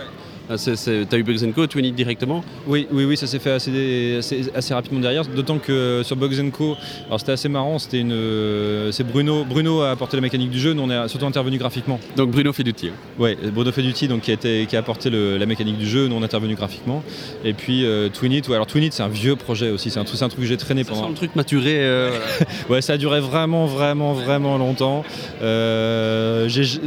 [0.50, 2.44] t'as eu Bugs Co, Tunit directement.
[2.68, 5.26] Oui, oui, oui, ça s'est fait assez, assez, assez rapidement derrière.
[5.26, 6.76] D'autant que sur Bugs Co,
[7.08, 7.78] alors c'était assez marrant.
[7.80, 10.74] C'était une, euh, c'est Bruno, Bruno a apporté la mécanique du jeu.
[10.74, 12.00] Nous on est surtout intervenu graphiquement.
[12.16, 12.92] Donc Bruno fait du tir.
[13.18, 16.08] Ouais, Bruno Feduti donc qui a été, qui a apporté le- la mécanique du jeu.
[16.08, 17.04] Nous on est intervenu graphiquement.
[17.46, 19.90] Et puis euh, Twinit, ouais, alors Twinit c'est un vieux projet aussi.
[19.92, 21.10] C'est un truc, c'est un truc que j'ai traîné Ça pendant.
[21.10, 21.76] le truc maturé.
[21.80, 22.12] euh,
[22.70, 25.04] Ouais, ça a duré vraiment, vraiment, vraiment longtemps.
[25.42, 26.80] Euh, j'ai-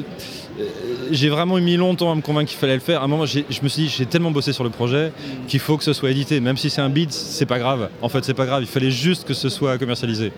[1.13, 3.01] j'ai- vraiment mis longtemps à me convaincre qu'il fallait le faire.
[3.03, 5.13] À un moment, je me suis dit, j'ai tellement bossé sur le projet
[5.49, 6.41] qu'il faut que ce soit édité.
[6.41, 7.89] Même si c'est un bid, c'est pas grave.
[8.03, 8.63] En fait, c'est pas grave.
[8.63, 10.33] Il fallait juste que ce soit commercialisé.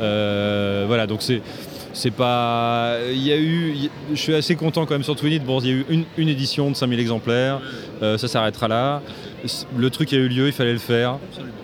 [0.00, 1.42] Euh, voilà, donc c'est.
[1.92, 2.98] C'est pas.
[3.10, 3.72] Il y a eu.
[3.74, 5.40] y- Je suis assez content quand même sur Twinit.
[5.40, 7.60] Bon, il y a eu une, une édition de 5000 exemplaires.
[8.00, 9.02] Euh, ça s'arrêtera là.
[9.76, 11.18] Le truc a eu lieu, il fallait le faire.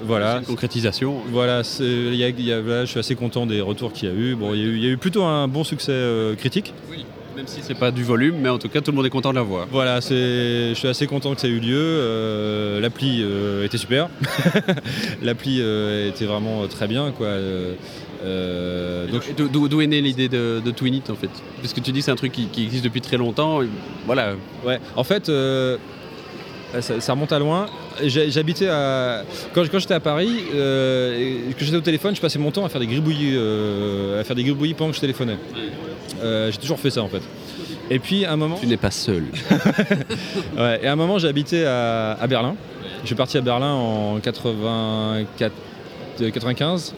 [0.05, 0.33] Voilà.
[0.35, 1.17] c'est une concrétisation.
[1.31, 3.93] Voilà, c'est- il y a- il y a- voilà, je suis assez content des retours
[3.93, 4.35] qu'il y a eu.
[4.35, 6.75] Bon, il y a eu, plutôt un bon succès euh, critique.
[7.37, 9.31] Même si c'est pas du volume, mais en tout cas tout le monde est content
[9.31, 9.67] de la voir.
[9.71, 11.77] Voilà, c'est, je suis assez content que ça ait eu lieu.
[11.77, 14.09] Euh, l'appli euh, était super.
[15.23, 17.29] l'appli euh, était vraiment très bien, quoi.
[19.13, 21.31] Donc, Donc, d'où- est née l'idée de, de Twinit en fait?
[21.61, 23.63] Parce que tu dis que c'est un truc qui, qui existe depuis très longtemps.
[23.63, 23.69] et
[24.07, 24.35] Voilà.
[24.65, 25.31] Ouais, en fait,
[26.81, 27.67] ça, ça remonte à loin.
[28.05, 29.25] J'habitais à.
[29.55, 32.65] Quand, quand j'étais à Paris, euh, et que j'étais au téléphone, je passais mon temps
[32.65, 35.37] à faire des gribouillis, euh, à faire des gribouillis pendant que je téléphonais.
[36.23, 37.23] Euh, j'ai toujours fait ça en fait.
[37.91, 38.57] Et puis à un moment.
[38.61, 39.25] Tu n'es pas seul.
[40.57, 42.57] Ouais, et à un moment, j'ai habité à, à Berlin.
[43.03, 45.53] Je suis parti à Berlin en 84,
[46.23, 46.95] euh, 95.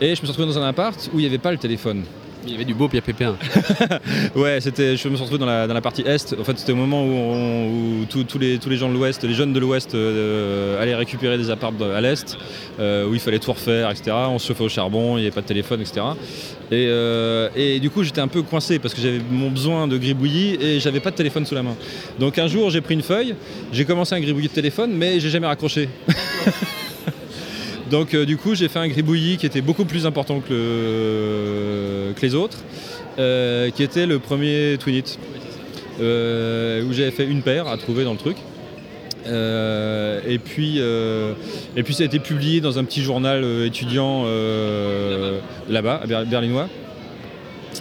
[0.00, 2.04] Et je me suis retrouvé dans un appart où il n'y avait pas le téléphone.
[2.48, 3.36] Il y avait du beau, puis il y a Pépin.
[4.34, 6.34] Ouais, c'était, je me suis retrouvé dans la, dans la partie est.
[6.38, 8.06] En fait, c'était au moment où,
[8.38, 11.74] les, tous les gens de l'ouest, les jeunes de l'ouest euh, allaient récupérer des apparts
[11.94, 12.38] à l'est,
[12.80, 14.12] euh, où il fallait tout refaire, etc.
[14.30, 16.00] On se chauffait au charbon, il n'y avait pas de téléphone, etc.
[16.70, 19.98] Et, euh, et du coup, j'étais un peu coincé parce que j'avais mon besoin de
[19.98, 21.76] gribouillis et j'avais pas de téléphone sous la main.
[22.18, 23.34] Donc un jour, j'ai pris une feuille,
[23.72, 25.88] j'ai commencé un gribouillis de téléphone, mais j'ai jamais raccroché.
[27.90, 32.12] Donc euh, du coup, j'ai fait un gribouillis qui était beaucoup plus important que, le-
[32.14, 32.58] que les autres,
[33.18, 35.18] euh, qui était le premier Twinit,
[36.00, 38.36] euh, où j'avais fait une paire à trouver dans le truc.
[39.26, 44.24] Et, puis, et puis ça a été publié dans un petit journal étudiant
[45.68, 46.68] là-bas, à Ber- berlinois.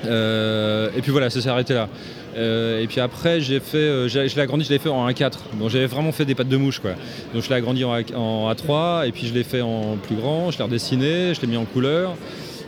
[0.05, 1.89] Euh, et puis voilà, ça s'est arrêté là.
[2.37, 5.33] Euh, et puis après, j'ai fait, euh, je l'ai agrandi, je l'ai fait en A4.
[5.59, 6.91] Donc j'avais vraiment fait des pattes de mouche, quoi.
[7.33, 10.15] Donc je l'ai agrandi en, A, en A3, et puis je l'ai fait en plus
[10.15, 12.15] grand, je l'ai redessiné, je l'ai mis en couleur.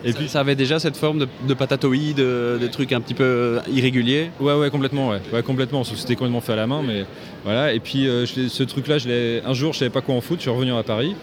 [0.03, 3.01] Et Et puis ça avait déjà cette forme de, de patatoïde, de, de trucs un
[3.01, 4.31] petit peu irréguliers.
[4.39, 5.83] Ouais, ouais, complètement, ouais, ouais complètement.
[5.83, 7.05] C'était complètement fait à la main, mais
[7.43, 7.73] voilà.
[7.73, 10.39] Et puis je ce truc-là, je l'ai- un jour, je savais pas quoi en foutre.
[10.39, 11.15] Je suis revenu à Paris.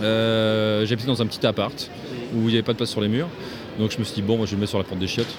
[0.00, 1.90] J'habitais dans un petit appart
[2.34, 3.28] où il n'y avait pas de place sur les murs.
[3.78, 5.06] Donc je me suis dit bon, moi, je vais le mettre sur la porte des
[5.06, 5.34] chiottes.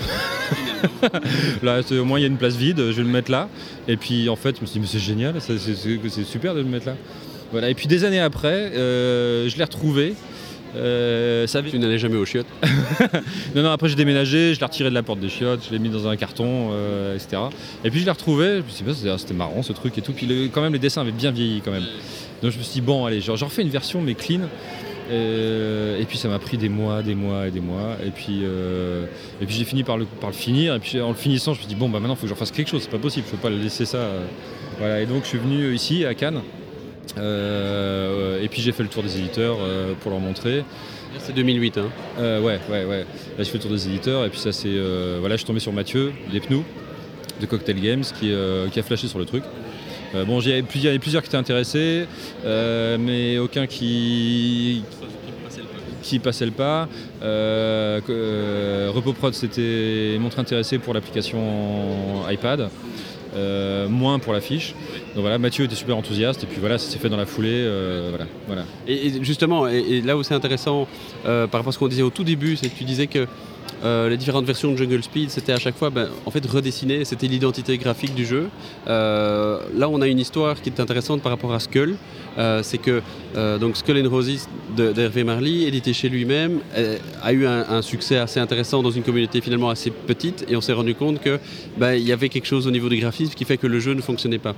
[1.62, 3.48] Là, c'est- au moins il y a une place vide, je vais le mettre là.
[3.88, 6.66] Et puis en fait, je me suis dit mais c'est génial, c'est super de le
[6.66, 6.96] mettre là.
[7.52, 7.68] Voilà.
[7.68, 10.14] Et puis des années après, euh, je l'ai retrouvé.
[10.76, 12.46] Euh, ça avait- Tu n'allais jamais aux chiottes.
[13.56, 15.80] non, non, après j'ai déménagé, je l'ai retiré de la porte des chiottes, je l'ai
[15.80, 17.42] mis dans un carton, euh, etc.
[17.84, 19.98] Et puis je l'ai retrouvé, je me suis dit, bah, c'était- c'était marrant ce truc
[19.98, 20.12] et tout.
[20.12, 21.86] Puis le- quand même, les dessins avaient bien vieilli quand même.
[22.42, 24.42] Donc je me suis dit, bon, allez, j'en j'en refais une version, mais clean.
[25.10, 27.96] Euh, et puis ça m'a pris des mois, des mois et des mois.
[28.06, 29.06] Et puis, euh,
[29.40, 30.74] et puis j'ai fini par le, par le finir.
[30.74, 32.28] Et puis en le finissant, je me suis dit, bon, bah maintenant, il faut que
[32.28, 33.98] j'en fasse quelque chose, c'est pas possible, je peux pas le laisser ça.
[33.98, 34.24] euh.
[34.78, 36.40] Voilà, et donc je suis venu ici, à Cannes.
[37.18, 40.64] Euh, et puis j'ai fait le tour des éditeurs euh, pour leur montrer.
[41.18, 41.78] C'est 2008.
[41.78, 41.82] Hein.
[42.18, 43.00] Euh, ouais, ouais, ouais.
[43.00, 43.04] Là,
[43.38, 44.72] je fais le tour des éditeurs et puis ça, c'est.
[45.18, 46.12] voilà, je suis tombé sur Mathieu,
[46.46, 46.62] pneus
[47.40, 48.32] de Cocktail Games, qui,
[48.72, 49.42] qui a flashé sur le truc.
[50.14, 52.06] Euh, bon, il y avait plusieurs, qui étaient intéressés,
[52.44, 54.82] euh, mais aucun qui
[56.02, 56.88] qui passait le pas.
[57.22, 62.70] Euh, euh, s'était montré intéressé pour l'application iPad,
[63.36, 64.74] euh, moins pour la fiche.
[65.14, 67.68] Donc voilà, Mathieu était super enthousiaste et puis voilà, ça s'est fait dans la foulée.
[68.46, 68.64] voilà.
[68.86, 70.88] Et, justement, et, là où c'est intéressant
[71.22, 73.26] par rapport à ce qu'on disait au tout début, c'est que tu disais que
[73.82, 77.04] euh, les différentes versions de Jungle Speed, c'était à chaque fois ben, en fait redessiné,
[77.04, 78.48] c'était l'identité graphique du jeu.
[78.88, 81.96] Euh, là, on a une histoire qui est intéressante par rapport à Skull.
[82.38, 83.02] Euh, c'est que
[83.58, 86.60] donc Skull and Roses d'Hervé Marly, édité chez lui-même,
[87.22, 90.72] a eu un, succès assez intéressant dans une communauté finalement assez petite, et on s'est
[90.72, 91.38] rendu compte que
[91.78, 93.94] ben, il y avait quelque chose au niveau du graphisme qui fait que le jeu
[93.94, 94.54] ne fonctionnait pas.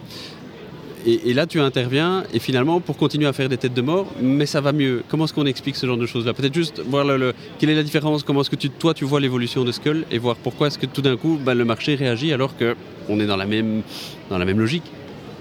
[1.06, 4.06] Et, et là, tu interviens, et finalement, pour continuer à faire des têtes de mort,
[4.20, 5.02] mais ça va mieux.
[5.08, 6.34] Comment est-ce qu'on explique ce genre de choses-là?
[6.34, 9.04] Peut-être juste voir le, le- quelle est la différence, comment est-ce que tu, toi, tu
[9.04, 11.94] vois l'évolution de Skull, et voir pourquoi est-ce que tout d'un coup, bah, le marché
[11.94, 13.82] réagit alors qu'on est dans la même,
[14.30, 14.84] dans la même logique?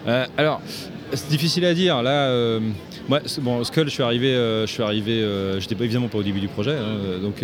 [0.08, 0.62] Euh, alors,
[1.13, 2.02] c'est difficile à dire.
[2.02, 2.60] Là, euh,
[3.08, 6.24] moi, bon, Skull, je suis arrivé, euh, je suis arrivé, euh, j'étais évidemment pas au
[6.24, 7.43] début du projet, hein, donc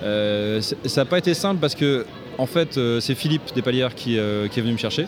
[0.00, 2.04] ça n'a pas été simple parce que,
[2.38, 4.12] en fait, c'est Philippe Despalières qui,
[4.50, 5.06] qui est venu me chercher.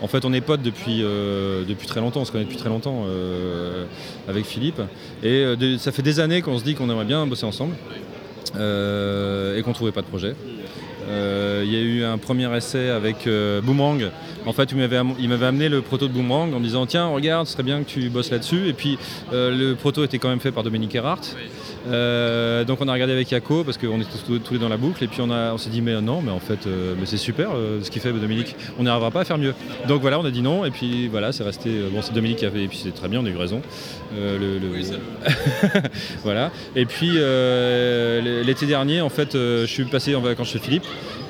[0.00, 2.68] En fait, on est potes depuis, euh, depuis très longtemps, on se connaît depuis très
[2.68, 3.84] longtemps euh,
[4.28, 4.80] avec Philippe.
[5.22, 7.74] Et euh, ça fait des années qu'on se dit qu'on aimerait bien bosser ensemble
[8.54, 10.34] et qu'on ne trouvait pas de projet.
[11.10, 13.28] Il y a eu un premier essai avec
[13.62, 14.10] Boomerang.
[14.46, 17.52] En fait, il m'avait amené le proto de Boomerang en me disant Tiens, regarde, ce
[17.52, 18.68] serait bien que tu bosses là-dessus.
[18.68, 18.98] Et puis,
[19.32, 21.34] le proto était quand même fait par Dominique Erhardt.
[21.86, 24.76] Euh, donc, on a regardé avec Yako parce qu'on était tous, tous les dans la
[24.76, 25.02] boucle.
[25.04, 27.16] Et puis, on, a- on s'est dit Mais non, mais en fait, euh, mais c'est
[27.16, 28.56] super euh, ce qu'il fait, Dominique.
[28.78, 29.54] On n'arrivera pas à faire mieux.
[29.86, 30.64] Donc, voilà, on a dit non.
[30.64, 31.70] Et puis, voilà, c'est resté.
[31.92, 32.64] Bon, c'est Dominique qui a fait.
[32.64, 33.62] Et puis, c'est très bien, on a eu raison.
[34.16, 34.68] Le- le-
[36.24, 36.50] voilà.
[36.76, 37.10] Et puis
[38.44, 40.84] l'été dernier, en fait, je suis passé en vacances chez Philippe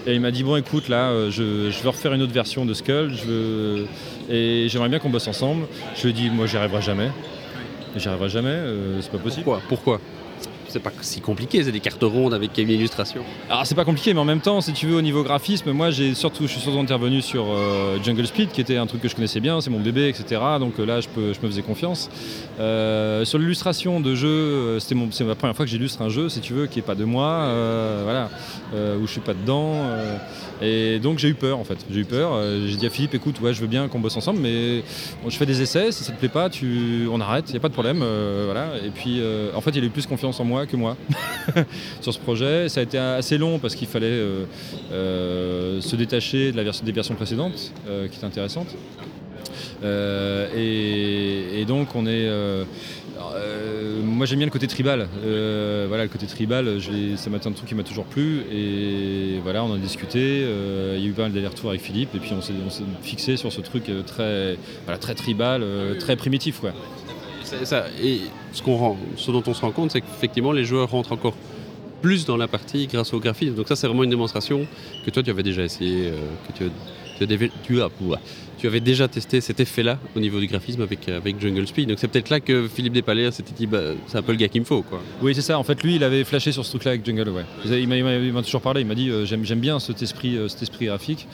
[0.07, 2.75] et il m'a dit bon, écoute, là, je, je veux refaire une autre version de
[2.75, 3.87] Skull, je veux-
[4.31, 5.67] et j'aimerais bien qu'on bosse ensemble.
[5.97, 7.11] Je lui ai dit moi, j'y arriverai jamais.
[7.97, 8.57] J'y arriverai jamais,
[9.01, 9.45] c'est pas possible.
[9.45, 9.63] Pourquoi?
[9.69, 10.01] Pourquoi?
[10.69, 13.23] C'est pas si compliqué, c'est des cartes rondes avec une illustration.
[13.49, 15.91] Alors c'est pas compliqué, mais en même temps, si tu veux, au niveau graphisme, moi
[15.91, 19.09] j'ai surtout, je suis surtout intervenu sur euh, Jungle Speed, qui était un truc que
[19.09, 20.41] je connaissais bien, c'est mon bébé, etc.
[20.61, 22.11] Donc euh, là, je, peux, je me faisais confiance.
[22.61, 26.41] Euh, sur l'illustration de jeu, c'était c'est la première fois que j'illustre un jeu, si
[26.41, 27.49] tu veux, qui est pas de moi,
[28.03, 28.29] voilà,
[29.01, 29.75] où je suis pas dedans.
[30.61, 31.79] et donc j'ai eu peur en fait.
[31.91, 32.33] J'ai eu peur.
[32.67, 34.83] j'ai dit à Philippe, écoute, ouais, je veux bien qu'on bosse ensemble, mais
[35.27, 35.93] je fais des essais.
[35.93, 37.47] Si ça te plaît pas, tu, on arrête.
[37.49, 38.05] Il y a pas de problème.
[38.45, 38.73] voilà.
[38.85, 39.23] Et puis,
[39.55, 40.97] en fait, il a eu plus confiance en moi que moi
[42.01, 42.69] sur ce projet.
[42.69, 44.45] Ça a été assez long parce qu'il fallait euh,
[44.93, 48.75] euh, se détacher de la version, des versions précédentes, euh, qui étaient intéressantes.
[49.83, 52.29] Et, donc on est.
[54.03, 55.09] moi j'aime bien le côté tribal.
[55.23, 56.81] Voilà, le côté tribal,
[57.17, 58.43] ça un truc qui m'a toujours plu.
[58.53, 60.45] Et voilà, on en a discuté.
[60.97, 62.15] il y a eu pas mal d'allers-retours avec Philippe.
[62.15, 62.53] Et puis on s'est
[63.03, 65.65] fixé sur ce truc très, voilà, très tribal,
[65.99, 66.61] très primitif.
[66.61, 66.73] Quoi.
[67.65, 67.87] Ça.
[68.03, 68.21] Et
[68.53, 71.35] ce, dont on se rend compte, c'est qu'effectivement, les joueurs rentrent encore
[72.03, 73.55] plus dans la partie grâce au graphisme.
[73.55, 74.67] Donc ça, c'est vraiment une démonstration
[75.05, 76.69] que toi, tu avais déjà essayé, euh, que tu, as-
[77.17, 77.27] tu as
[78.59, 81.89] tu avais déjà testé cet effet-là au niveau du graphisme avec, avec Jungle Speed.
[81.89, 84.49] Donc c'est peut-être là que Philippe Despalières s'était dit, bah, c'est un peu le gars
[84.49, 84.83] qu'il me faut.
[84.83, 85.01] Quoi.
[85.23, 85.59] Oui, c'est ça.
[85.59, 87.29] En fait, lui, il avait flashé sur ce truc-là avec Jungle.
[87.31, 87.45] Ouais.
[87.65, 87.89] Il
[88.33, 88.81] m'a- toujours parlé.
[88.83, 91.27] Il m'a dit euh, j'aime j'aime bien cet esprit, euh, cet esprit graphique.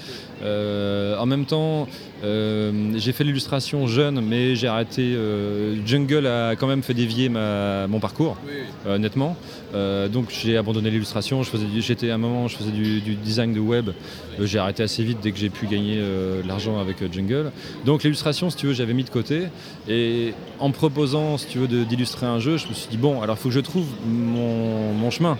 [0.42, 1.88] Euh, en même temps,
[2.24, 5.14] euh, j'ai fait l'illustration jeune, mais j'ai arrêté.
[5.14, 8.36] euh, Jungle a quand même fait dévier ma, mon parcours,
[8.86, 9.36] euh, nettement.
[9.74, 11.42] Euh, donc j'ai abandonné l'illustration.
[11.42, 13.90] Je faisais du- J'étais à un moment, je faisais du, du design de web.
[14.40, 17.08] Euh, j'ai arrêté assez vite dès que j'ai pu gagner euh, de l'argent avec euh,
[17.14, 17.50] Jungle.
[17.84, 19.44] Donc l'illustration, si tu veux, j'avais mis de côté.
[19.88, 23.36] Et en proposant, si tu veux, d'illustrer un jeu, je me suis dit bon, alors
[23.38, 25.38] il faut que je trouve mon, mon chemin.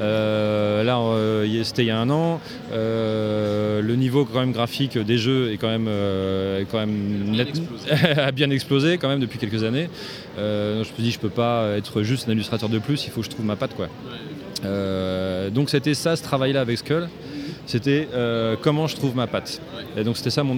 [0.00, 2.40] Euh, là, euh, c'était il y a un an.
[2.72, 5.88] Euh, le niveau quand même graphique des jeux est quand même,
[6.70, 7.60] quand même net-
[8.16, 9.88] a bien explosé quand même depuis quelques années.
[10.36, 13.06] Je me suis dit, je peux pas être juste un illustrateur de plus.
[13.06, 13.88] Il faut que je trouve ma patte, quoi.
[15.50, 17.08] Donc c'était ça, ce travail-là avec Skull.
[17.68, 19.60] C'était euh, comment je trouve ma patte.
[19.94, 20.56] Et donc c'était ça mon,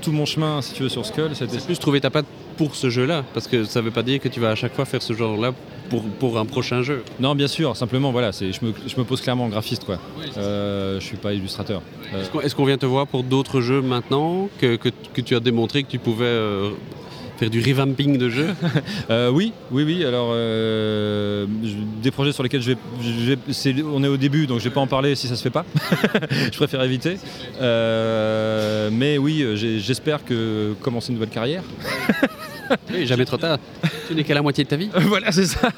[0.00, 1.30] tout mon chemin, si tu veux, sur Skull.
[1.34, 2.24] C'était plus trouver ta patte
[2.56, 4.74] pour ce jeu-là, parce que ça ne veut pas dire que tu vas à chaque
[4.74, 5.52] fois faire ce genre-là
[5.90, 7.04] pour, pour un prochain jeu.
[7.20, 9.98] Non, bien sûr, simplement, voilà, c'est, je, me, je me pose clairement en graphiste, quoi.
[10.38, 11.82] Euh, je suis pas illustrateur.
[12.14, 15.40] Euh, Est-ce qu'on, vient te voir pour d'autres jeux maintenant que, que, que tu as
[15.40, 16.70] démontré que tu pouvais euh,
[17.38, 18.48] faire du revamping de jeux
[19.10, 20.04] euh, oui, oui, oui.
[20.04, 21.46] Alors, euh,
[22.02, 24.86] des projets sur lesquels je vais, on est au début, donc je vais pas en
[24.86, 25.64] parler si ça se fait pas.
[26.52, 27.18] je préfère éviter.
[27.60, 31.62] Euh, mais oui, j'espère que commencer une nouvelle carrière.
[32.92, 33.58] Oui, jamais trop tard.
[34.06, 34.88] Tu n'es qu'à la moitié de ta vie.
[34.94, 35.68] voilà, c'est ça.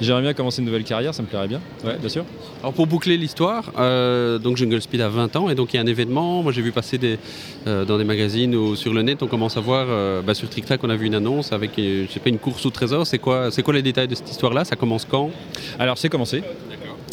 [0.00, 1.60] J'aimerais bien commencer une nouvelle carrière, ça me plairait bien.
[1.84, 2.24] Ouais, bien sûr.
[2.60, 5.78] Alors pour boucler l'histoire, euh, donc Jungle Speed a 20 ans et donc il y
[5.78, 6.42] a un événement.
[6.42, 7.18] Moi j'ai vu passer des,
[7.66, 10.48] euh, dans des magazines ou sur le net, on commence à voir euh, bah, sur
[10.48, 13.06] TrickTrack on a vu une annonce avec je sais pas une course au trésor.
[13.06, 14.64] C'est quoi, c'est quoi les détails de cette histoire-là?
[14.64, 15.30] Ça commence quand?
[15.78, 16.42] Alors, c'est commencé.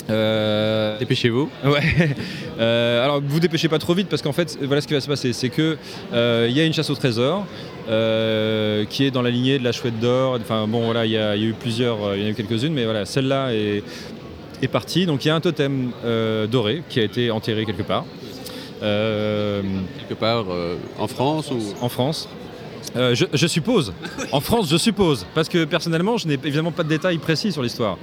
[0.09, 1.49] Euh, Dépêchez-vous.
[1.65, 1.81] Ouais.
[2.59, 5.07] Euh, alors vous dépêchez pas trop vite parce qu'en fait voilà ce qui va se
[5.07, 5.77] passer, c'est que
[6.13, 7.45] euh, il y a une chasse au trésor
[7.89, 10.37] euh, qui est dans la lignée de la chouette d'or.
[10.39, 12.29] Enfin bon voilà il y, a il y a eu plusieurs, il y en a
[12.29, 13.83] eu quelques-unes, mais voilà celle-là est,
[14.61, 15.05] est partie.
[15.05, 18.05] Donc il y a un totem euh, doré qui a été enterré quelque part.
[18.83, 19.61] Euh,
[19.99, 21.59] Quelque part euh, en France ou?
[21.81, 22.29] En France.
[22.95, 23.93] Euh, je, je suppose.
[24.31, 25.25] En France, je suppose.
[25.35, 27.97] Parce que personnellement, je n'ai évidemment pas de détails précis sur l'histoire.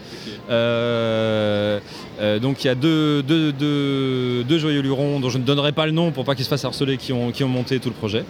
[0.51, 1.79] Euh,
[2.21, 5.73] euh, donc il y a deux, deux, deux- deux joyeux lurons dont je ne donnerai
[5.73, 7.88] pas le nom pour pas qu'ils se fassent harceler qui ont, qui ont monté tout
[7.88, 8.25] le projet.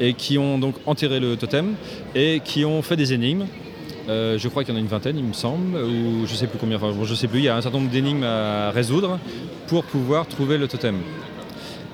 [0.00, 1.74] et qui ont donc enterré le totem
[2.14, 3.46] et qui ont fait des énigmes.
[4.08, 6.58] Je crois qu'il y en a une vingtaine, il me semble, ou je sais plus
[6.58, 6.76] combien.
[6.76, 7.38] Enfin, bon, je sais plus.
[7.40, 9.18] Il y a un certain nombre d'énigmes à résoudre
[9.68, 10.96] pour pouvoir trouver le totem.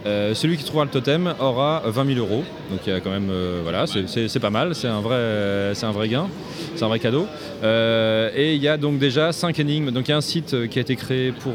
[0.07, 2.45] Euh, celui qui trouvera le totem aura 20 000 euros.
[2.71, 5.91] Donc il y a quand même, euh, voilà, c'est- pas mal, c'est un, vrai- un
[5.93, 6.29] vrai gain,
[6.77, 7.27] c'est un vrai cadeau.
[7.65, 9.91] Euh, et il y a donc déjà 5 énigmes.
[9.91, 11.55] Donc il y a un site qui a été créé pour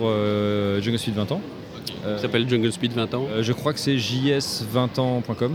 [0.82, 1.42] Jungle Speed 20 ans.
[2.04, 3.28] Ça s'appelle Jungle Speed 20 ans.
[3.40, 5.54] je crois que c'est js20ans.com,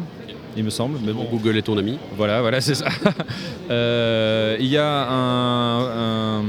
[0.57, 0.99] il me semble.
[1.05, 1.99] Mais bon, Google est ton ami.
[2.17, 2.87] voilà, voilà, c'est ça.
[3.71, 6.45] Euh, il y a un, un-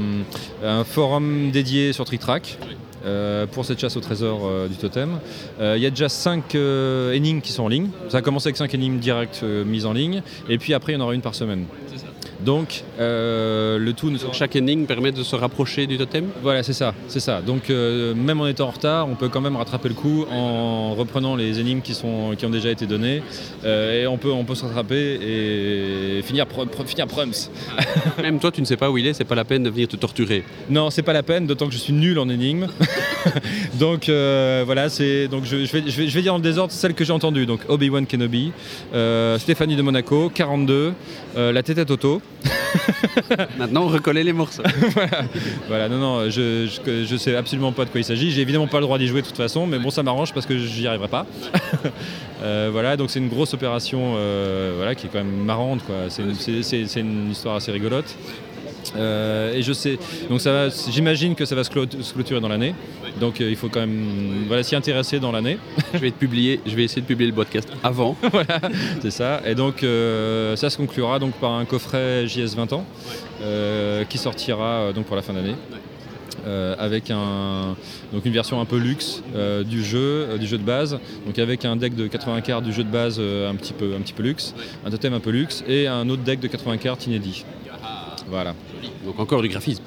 [0.64, 2.56] un forum dédié sur TrickTrack.
[3.04, 5.18] Euh, pour cette chasse au trésor euh, du totem.
[5.60, 7.88] Euh, Il y a déjà 5 énigmes qui sont en ligne.
[8.08, 10.22] Ça a commencé avec 5 énigmes directes mises en ligne.
[10.48, 11.64] Et puis après, il y en aura une par semaine.
[12.44, 14.32] Donc, euh, le tout sera...
[14.32, 16.26] Chaque énigme permet de se rapprocher du totem.
[16.42, 17.42] Voilà, c'est ça, c'est ça.
[17.42, 20.94] Donc euh, même en étant en retard, on peut quand même rattraper le coup en
[20.94, 23.22] reprenant les énigmes qui, sont, qui ont déjà été données.
[23.64, 27.32] Euh, et on peut, on peut se rattraper et finir, pro- finir prums.
[28.22, 29.88] Même toi, tu ne sais pas où il est, c'est pas la peine de venir
[29.88, 30.44] te torturer.
[30.70, 32.68] Non, c'est pas la peine, d'autant que je suis nul en énigmes.
[33.78, 36.94] donc voilà, c'est donc je, je vais, je, vais, je vais dire le désordre celles
[36.94, 37.46] que j'ai entendues.
[37.46, 38.52] Donc Obi-Wan Kenobi,
[39.38, 40.92] Stéphanie de Monaco, 42,
[41.36, 42.20] euh, la tête à Toto.
[43.58, 44.62] Maintenant, recoller les morceaux.
[45.68, 48.30] Voilà, non, non, je, je, je sais absolument pas de quoi il s'agit.
[48.30, 50.46] J'ai évidemment pas le droit d'y jouer de toute façon, mais bon, ça m'arrange parce
[50.46, 51.26] que j'y arriverai pas.
[52.42, 55.84] Euh, voilà, donc c'est une grosse opération euh, voilà, qui est quand même marrante.
[55.84, 55.94] quoi.
[56.08, 58.16] C'est une, c'est- c'est- c'est une histoire assez rigolote.
[58.96, 62.74] Euh, et je sais, donc ça va, j'imagine que ça va se, clôturer dans l'année.
[63.20, 65.58] Donc euh, il faut quand même voilà, s'y intéresser dans l'année.
[65.94, 68.16] je vais te publier, je vais essayer de publier le podcast avant.
[69.02, 69.40] C'est ça.
[69.46, 72.84] Et donc euh, ça se conclura donc par un coffret JS 20 ans
[74.08, 75.54] qui sortira donc pour la fin d'année.
[76.46, 77.76] Euh, avec un,
[78.14, 81.38] donc une version un peu luxe euh, du jeu, euh, du jeu de base, donc
[81.38, 84.14] avec un deck de 80 cartes du jeu de base un, petit peu, un petit
[84.14, 84.54] peu luxe,
[84.86, 87.44] un totem un peu luxe et un autre deck de 80 cartes inédit.
[88.28, 88.54] Voilà.
[89.04, 89.82] Donc encore du graphisme.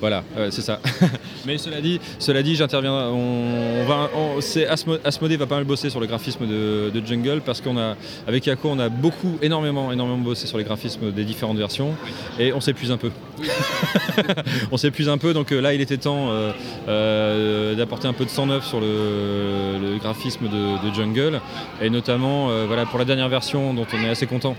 [0.00, 0.80] Voilà, euh, c'est ça.
[1.46, 2.92] Mais cela dit, cela dit, j'interviens.
[2.92, 6.90] On, on va, on- c'est Asmo- Asmodée va pas mal bosser sur le graphisme de,
[6.94, 7.96] de Jungle parce qu'on a,
[8.28, 11.94] avec Yako, on a beaucoup, énormément, énormément bossé sur les graphismes des différentes versions
[12.38, 13.10] et on s'épuise un peu.
[14.72, 16.52] on s'épuise un peu, donc euh, là, il était temps euh,
[16.88, 18.86] euh, d'apporter un peu de sang neuf sur le,
[19.80, 21.40] le graphisme de, de Jungle
[21.82, 24.54] et notamment, voilà, pour la dernière version dont on est assez content.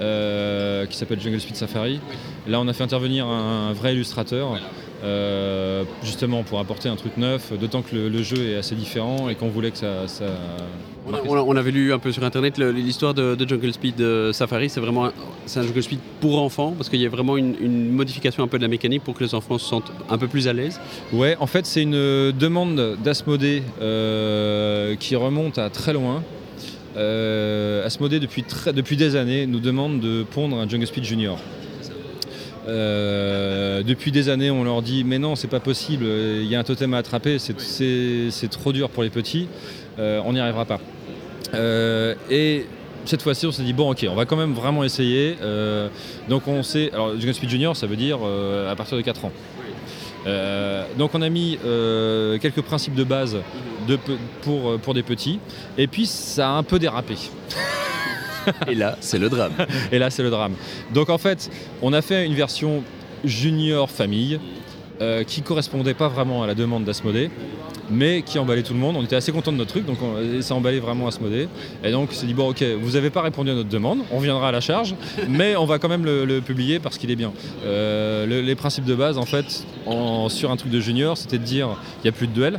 [0.00, 2.00] Euh, qui s'appelle Jungle Speed Safari.
[2.48, 4.58] Là, on a fait intervenir un, un vrai illustrateur,
[5.04, 9.28] euh, justement pour apporter un truc neuf, d'autant que le, le jeu est assez différent
[9.28, 10.06] et qu'on voulait que ça.
[10.06, 10.24] ça
[11.06, 13.72] On, a- on a- on avait lu un peu sur internet l'histoire de, de Jungle
[13.72, 14.70] Speed euh, Safari.
[14.70, 15.12] C'est vraiment un,
[15.56, 18.58] un Jungle Speed pour enfants parce qu'il y a vraiment une, une modification un peu
[18.58, 20.80] de la mécanique pour que les enfants se sentent un peu plus à l'aise.
[21.12, 26.22] Ouais, en fait, c'est une demande d'Asmodée euh, qui remonte à très loin.
[26.96, 31.38] Euh, Asmodée, depuis, depuis des années, nous demande de pondre un Jungle Speed Junior.
[32.68, 36.04] Euh, depuis des années, on leur dit mais non, c'est pas possible.
[36.06, 39.48] Il y a un totem à attraper, c'est- trop dur pour les petits.
[39.98, 40.80] Euh, on n'y arrivera pas.
[41.54, 42.66] Euh, et
[43.04, 45.36] cette fois-ci, on s'est dit bon, ok, on va quand même vraiment essayer.
[46.28, 46.90] Donc on sait.
[46.92, 48.18] Alors, Jungle Speed Junior, ça veut dire
[48.70, 49.32] à partir de 4 ans.
[50.98, 51.58] Donc on a mis
[52.40, 53.36] quelques principes de base
[53.86, 55.38] de pe- pour, euh, pour des petits,
[55.78, 57.14] et puis ça a un peu dérapé.
[58.66, 59.52] Et là, c'est le drame.
[59.92, 60.54] Et là, c'est le drame.
[60.92, 61.48] Donc en fait,
[61.80, 62.82] on a fait une version
[63.24, 64.40] junior famille
[65.00, 67.30] euh, qui correspondait pas vraiment à la demande d'Asmodée,
[67.88, 68.96] mais qui emballait tout le monde.
[68.98, 71.46] On était assez content de notre truc, donc on- ça emballait vraiment Asmodée.
[71.84, 74.18] Et donc on s'est dit bon, ok, vous n'avez pas répondu à notre demande, on
[74.18, 74.96] viendra à la charge,
[75.28, 77.32] mais on va quand même le, le publier parce qu'il est bien.
[77.64, 81.38] Euh, le- les principes de base, en fait, en- sur un truc de junior, c'était
[81.38, 81.68] de dire
[81.98, 82.58] il n'y a plus de duel.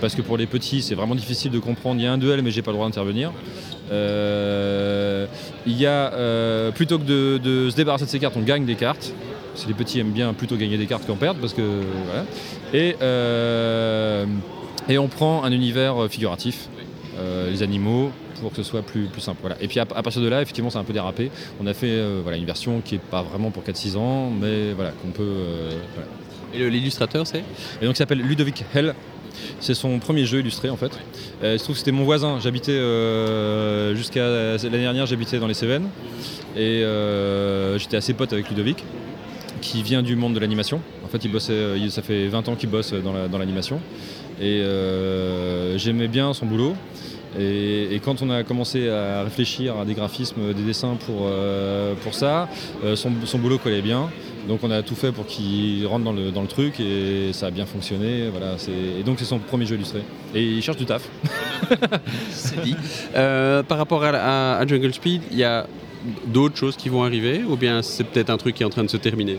[0.00, 2.00] Parce que pour les petits, c'est vraiment difficile de comprendre.
[2.00, 3.32] Il y a un duel, mais j'ai pas le droit d'intervenir.
[3.92, 5.26] Euh,
[5.66, 8.64] il y a, euh, plutôt que de, de se débarrasser de ces cartes, on gagne
[8.64, 9.12] des cartes.
[9.62, 11.62] Que les petits aiment bien plutôt gagner des cartes qu'en perdre, parce que
[12.06, 12.24] voilà.
[12.72, 14.26] Et, euh,
[14.88, 16.68] et on prend un univers figuratif,
[17.50, 19.38] les animaux, pour que ce soit plus, plus simple.
[19.42, 19.56] Voilà.
[19.60, 21.30] Et puis à, à partir de là, effectivement, c'est un peu dérapé.
[21.62, 24.90] On a fait voilà, une version qui est pas vraiment pour 4-6 ans, mais voilà,
[24.90, 25.68] qu'on peut.
[25.94, 26.08] voilà.
[26.52, 27.44] Et l'illustrateur, c'est?
[27.80, 28.94] Et donc il s'appelle Ludovic Hell.
[29.60, 30.92] C'est son premier jeu illustré en fait.
[31.42, 32.38] Euh, il se trouve que c'était mon voisin.
[32.40, 34.26] J'habitais euh, jusqu'à
[34.62, 35.88] l'année dernière, j'habitais dans les Cévennes
[36.56, 38.84] et euh, j'étais assez pote avec Ludovic,
[39.60, 40.80] qui vient du monde de l'animation.
[41.04, 43.80] En fait, il bossait, ça fait 20 ans qu'il bosse dans la- dans l'animation
[44.40, 44.62] et
[45.76, 46.74] j'aimais bien son boulot.
[47.38, 52.48] Et, quand on a commencé à réfléchir à des graphismes, des dessins pour, ça,
[52.94, 54.10] son boulot collait bien.
[54.48, 57.46] Donc on a tout fait pour qu'il rentre dans le, dans le truc et ça
[57.46, 58.28] a bien fonctionné.
[58.28, 58.56] Voilà,
[58.98, 60.02] et donc c'est son premier jeu illustré.
[60.34, 61.08] Et il cherche du taf.
[63.14, 65.66] Euh, par rapport à, à Jungle Speed, il y a
[66.26, 68.84] d'autres choses qui vont arriver ou bien c'est peut-être un truc qui est en train
[68.84, 69.38] de se terminer?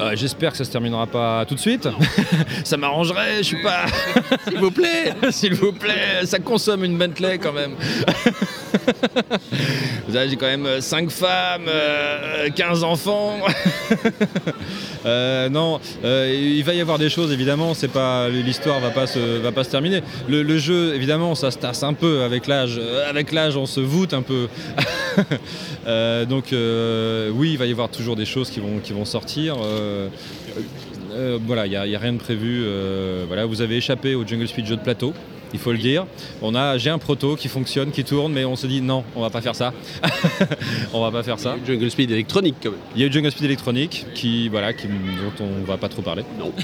[0.00, 1.88] Euh, J'espère que ça se terminera pas tout de suite.
[2.64, 3.84] ça m'arrangerait, je suis pas.
[4.48, 7.74] S'il vous plaît, s'il vous plaît, ça consomme une Bentley quand même.
[10.12, 11.68] J'ai quand même 5 femmes,
[12.54, 13.38] 15 euh, enfants.
[15.04, 17.74] Euh, non, il va y avoir des choses évidemment.
[17.74, 20.02] C'est pas l'histoire va pas se va pas se terminer.
[20.28, 22.80] Le, jeu évidemment ça se tasse un peu avec l'âge.
[23.08, 24.48] Avec l'âge on se voûte un peu.
[26.28, 29.56] donc oui il va y avoir toujours des choses qui vont qui vont sortir.
[29.62, 30.08] Euh,
[31.12, 32.62] euh, voilà, il n'y a, rien de prévu.
[32.64, 35.12] Euh, voilà, vous avez échappé au Jungle Speed jeu de plateau
[35.54, 36.06] il faut le dire.
[36.40, 39.20] On a, j'ai un proto qui fonctionne, qui tourne, mais on se dit non, on
[39.20, 39.74] va pas faire ça.
[40.94, 41.56] on va pas faire ça.
[41.58, 42.80] Il y a eu Jungle Speed électronique quand même.
[42.96, 46.00] Il y a eu Jungle Speed électronique qui, voilà, qui, dont on va pas trop
[46.00, 46.24] parler.
[46.38, 46.54] Non.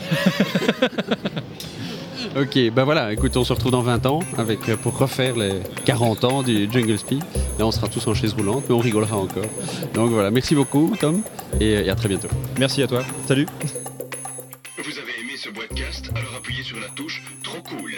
[2.37, 6.25] ok, ben voilà, écoute, on se retrouve dans 20 ans avec, pour refaire les 40
[6.25, 7.23] ans du Jungle Speed.
[7.59, 9.45] Là, on sera tous en chaise roulante, mais on rigolera encore.
[9.95, 11.23] Donc voilà, merci beaucoup, Tom,
[11.61, 12.29] et à très bientôt.
[12.59, 13.03] Merci à toi.
[13.27, 13.47] Salut.
[14.79, 17.95] Vous avez aimé ce podcast Alors appuyez sur la touche Trop cool.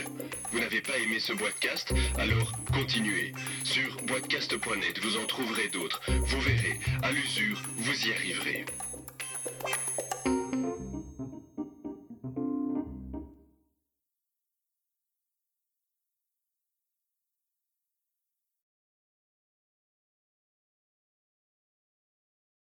[0.53, 3.33] Vous n'avez pas aimé ce podcast Alors continuez.
[3.65, 6.01] Sur boitcast.net, vous en trouverez d'autres.
[6.09, 8.65] Vous verrez, à l'usure, vous y arriverez.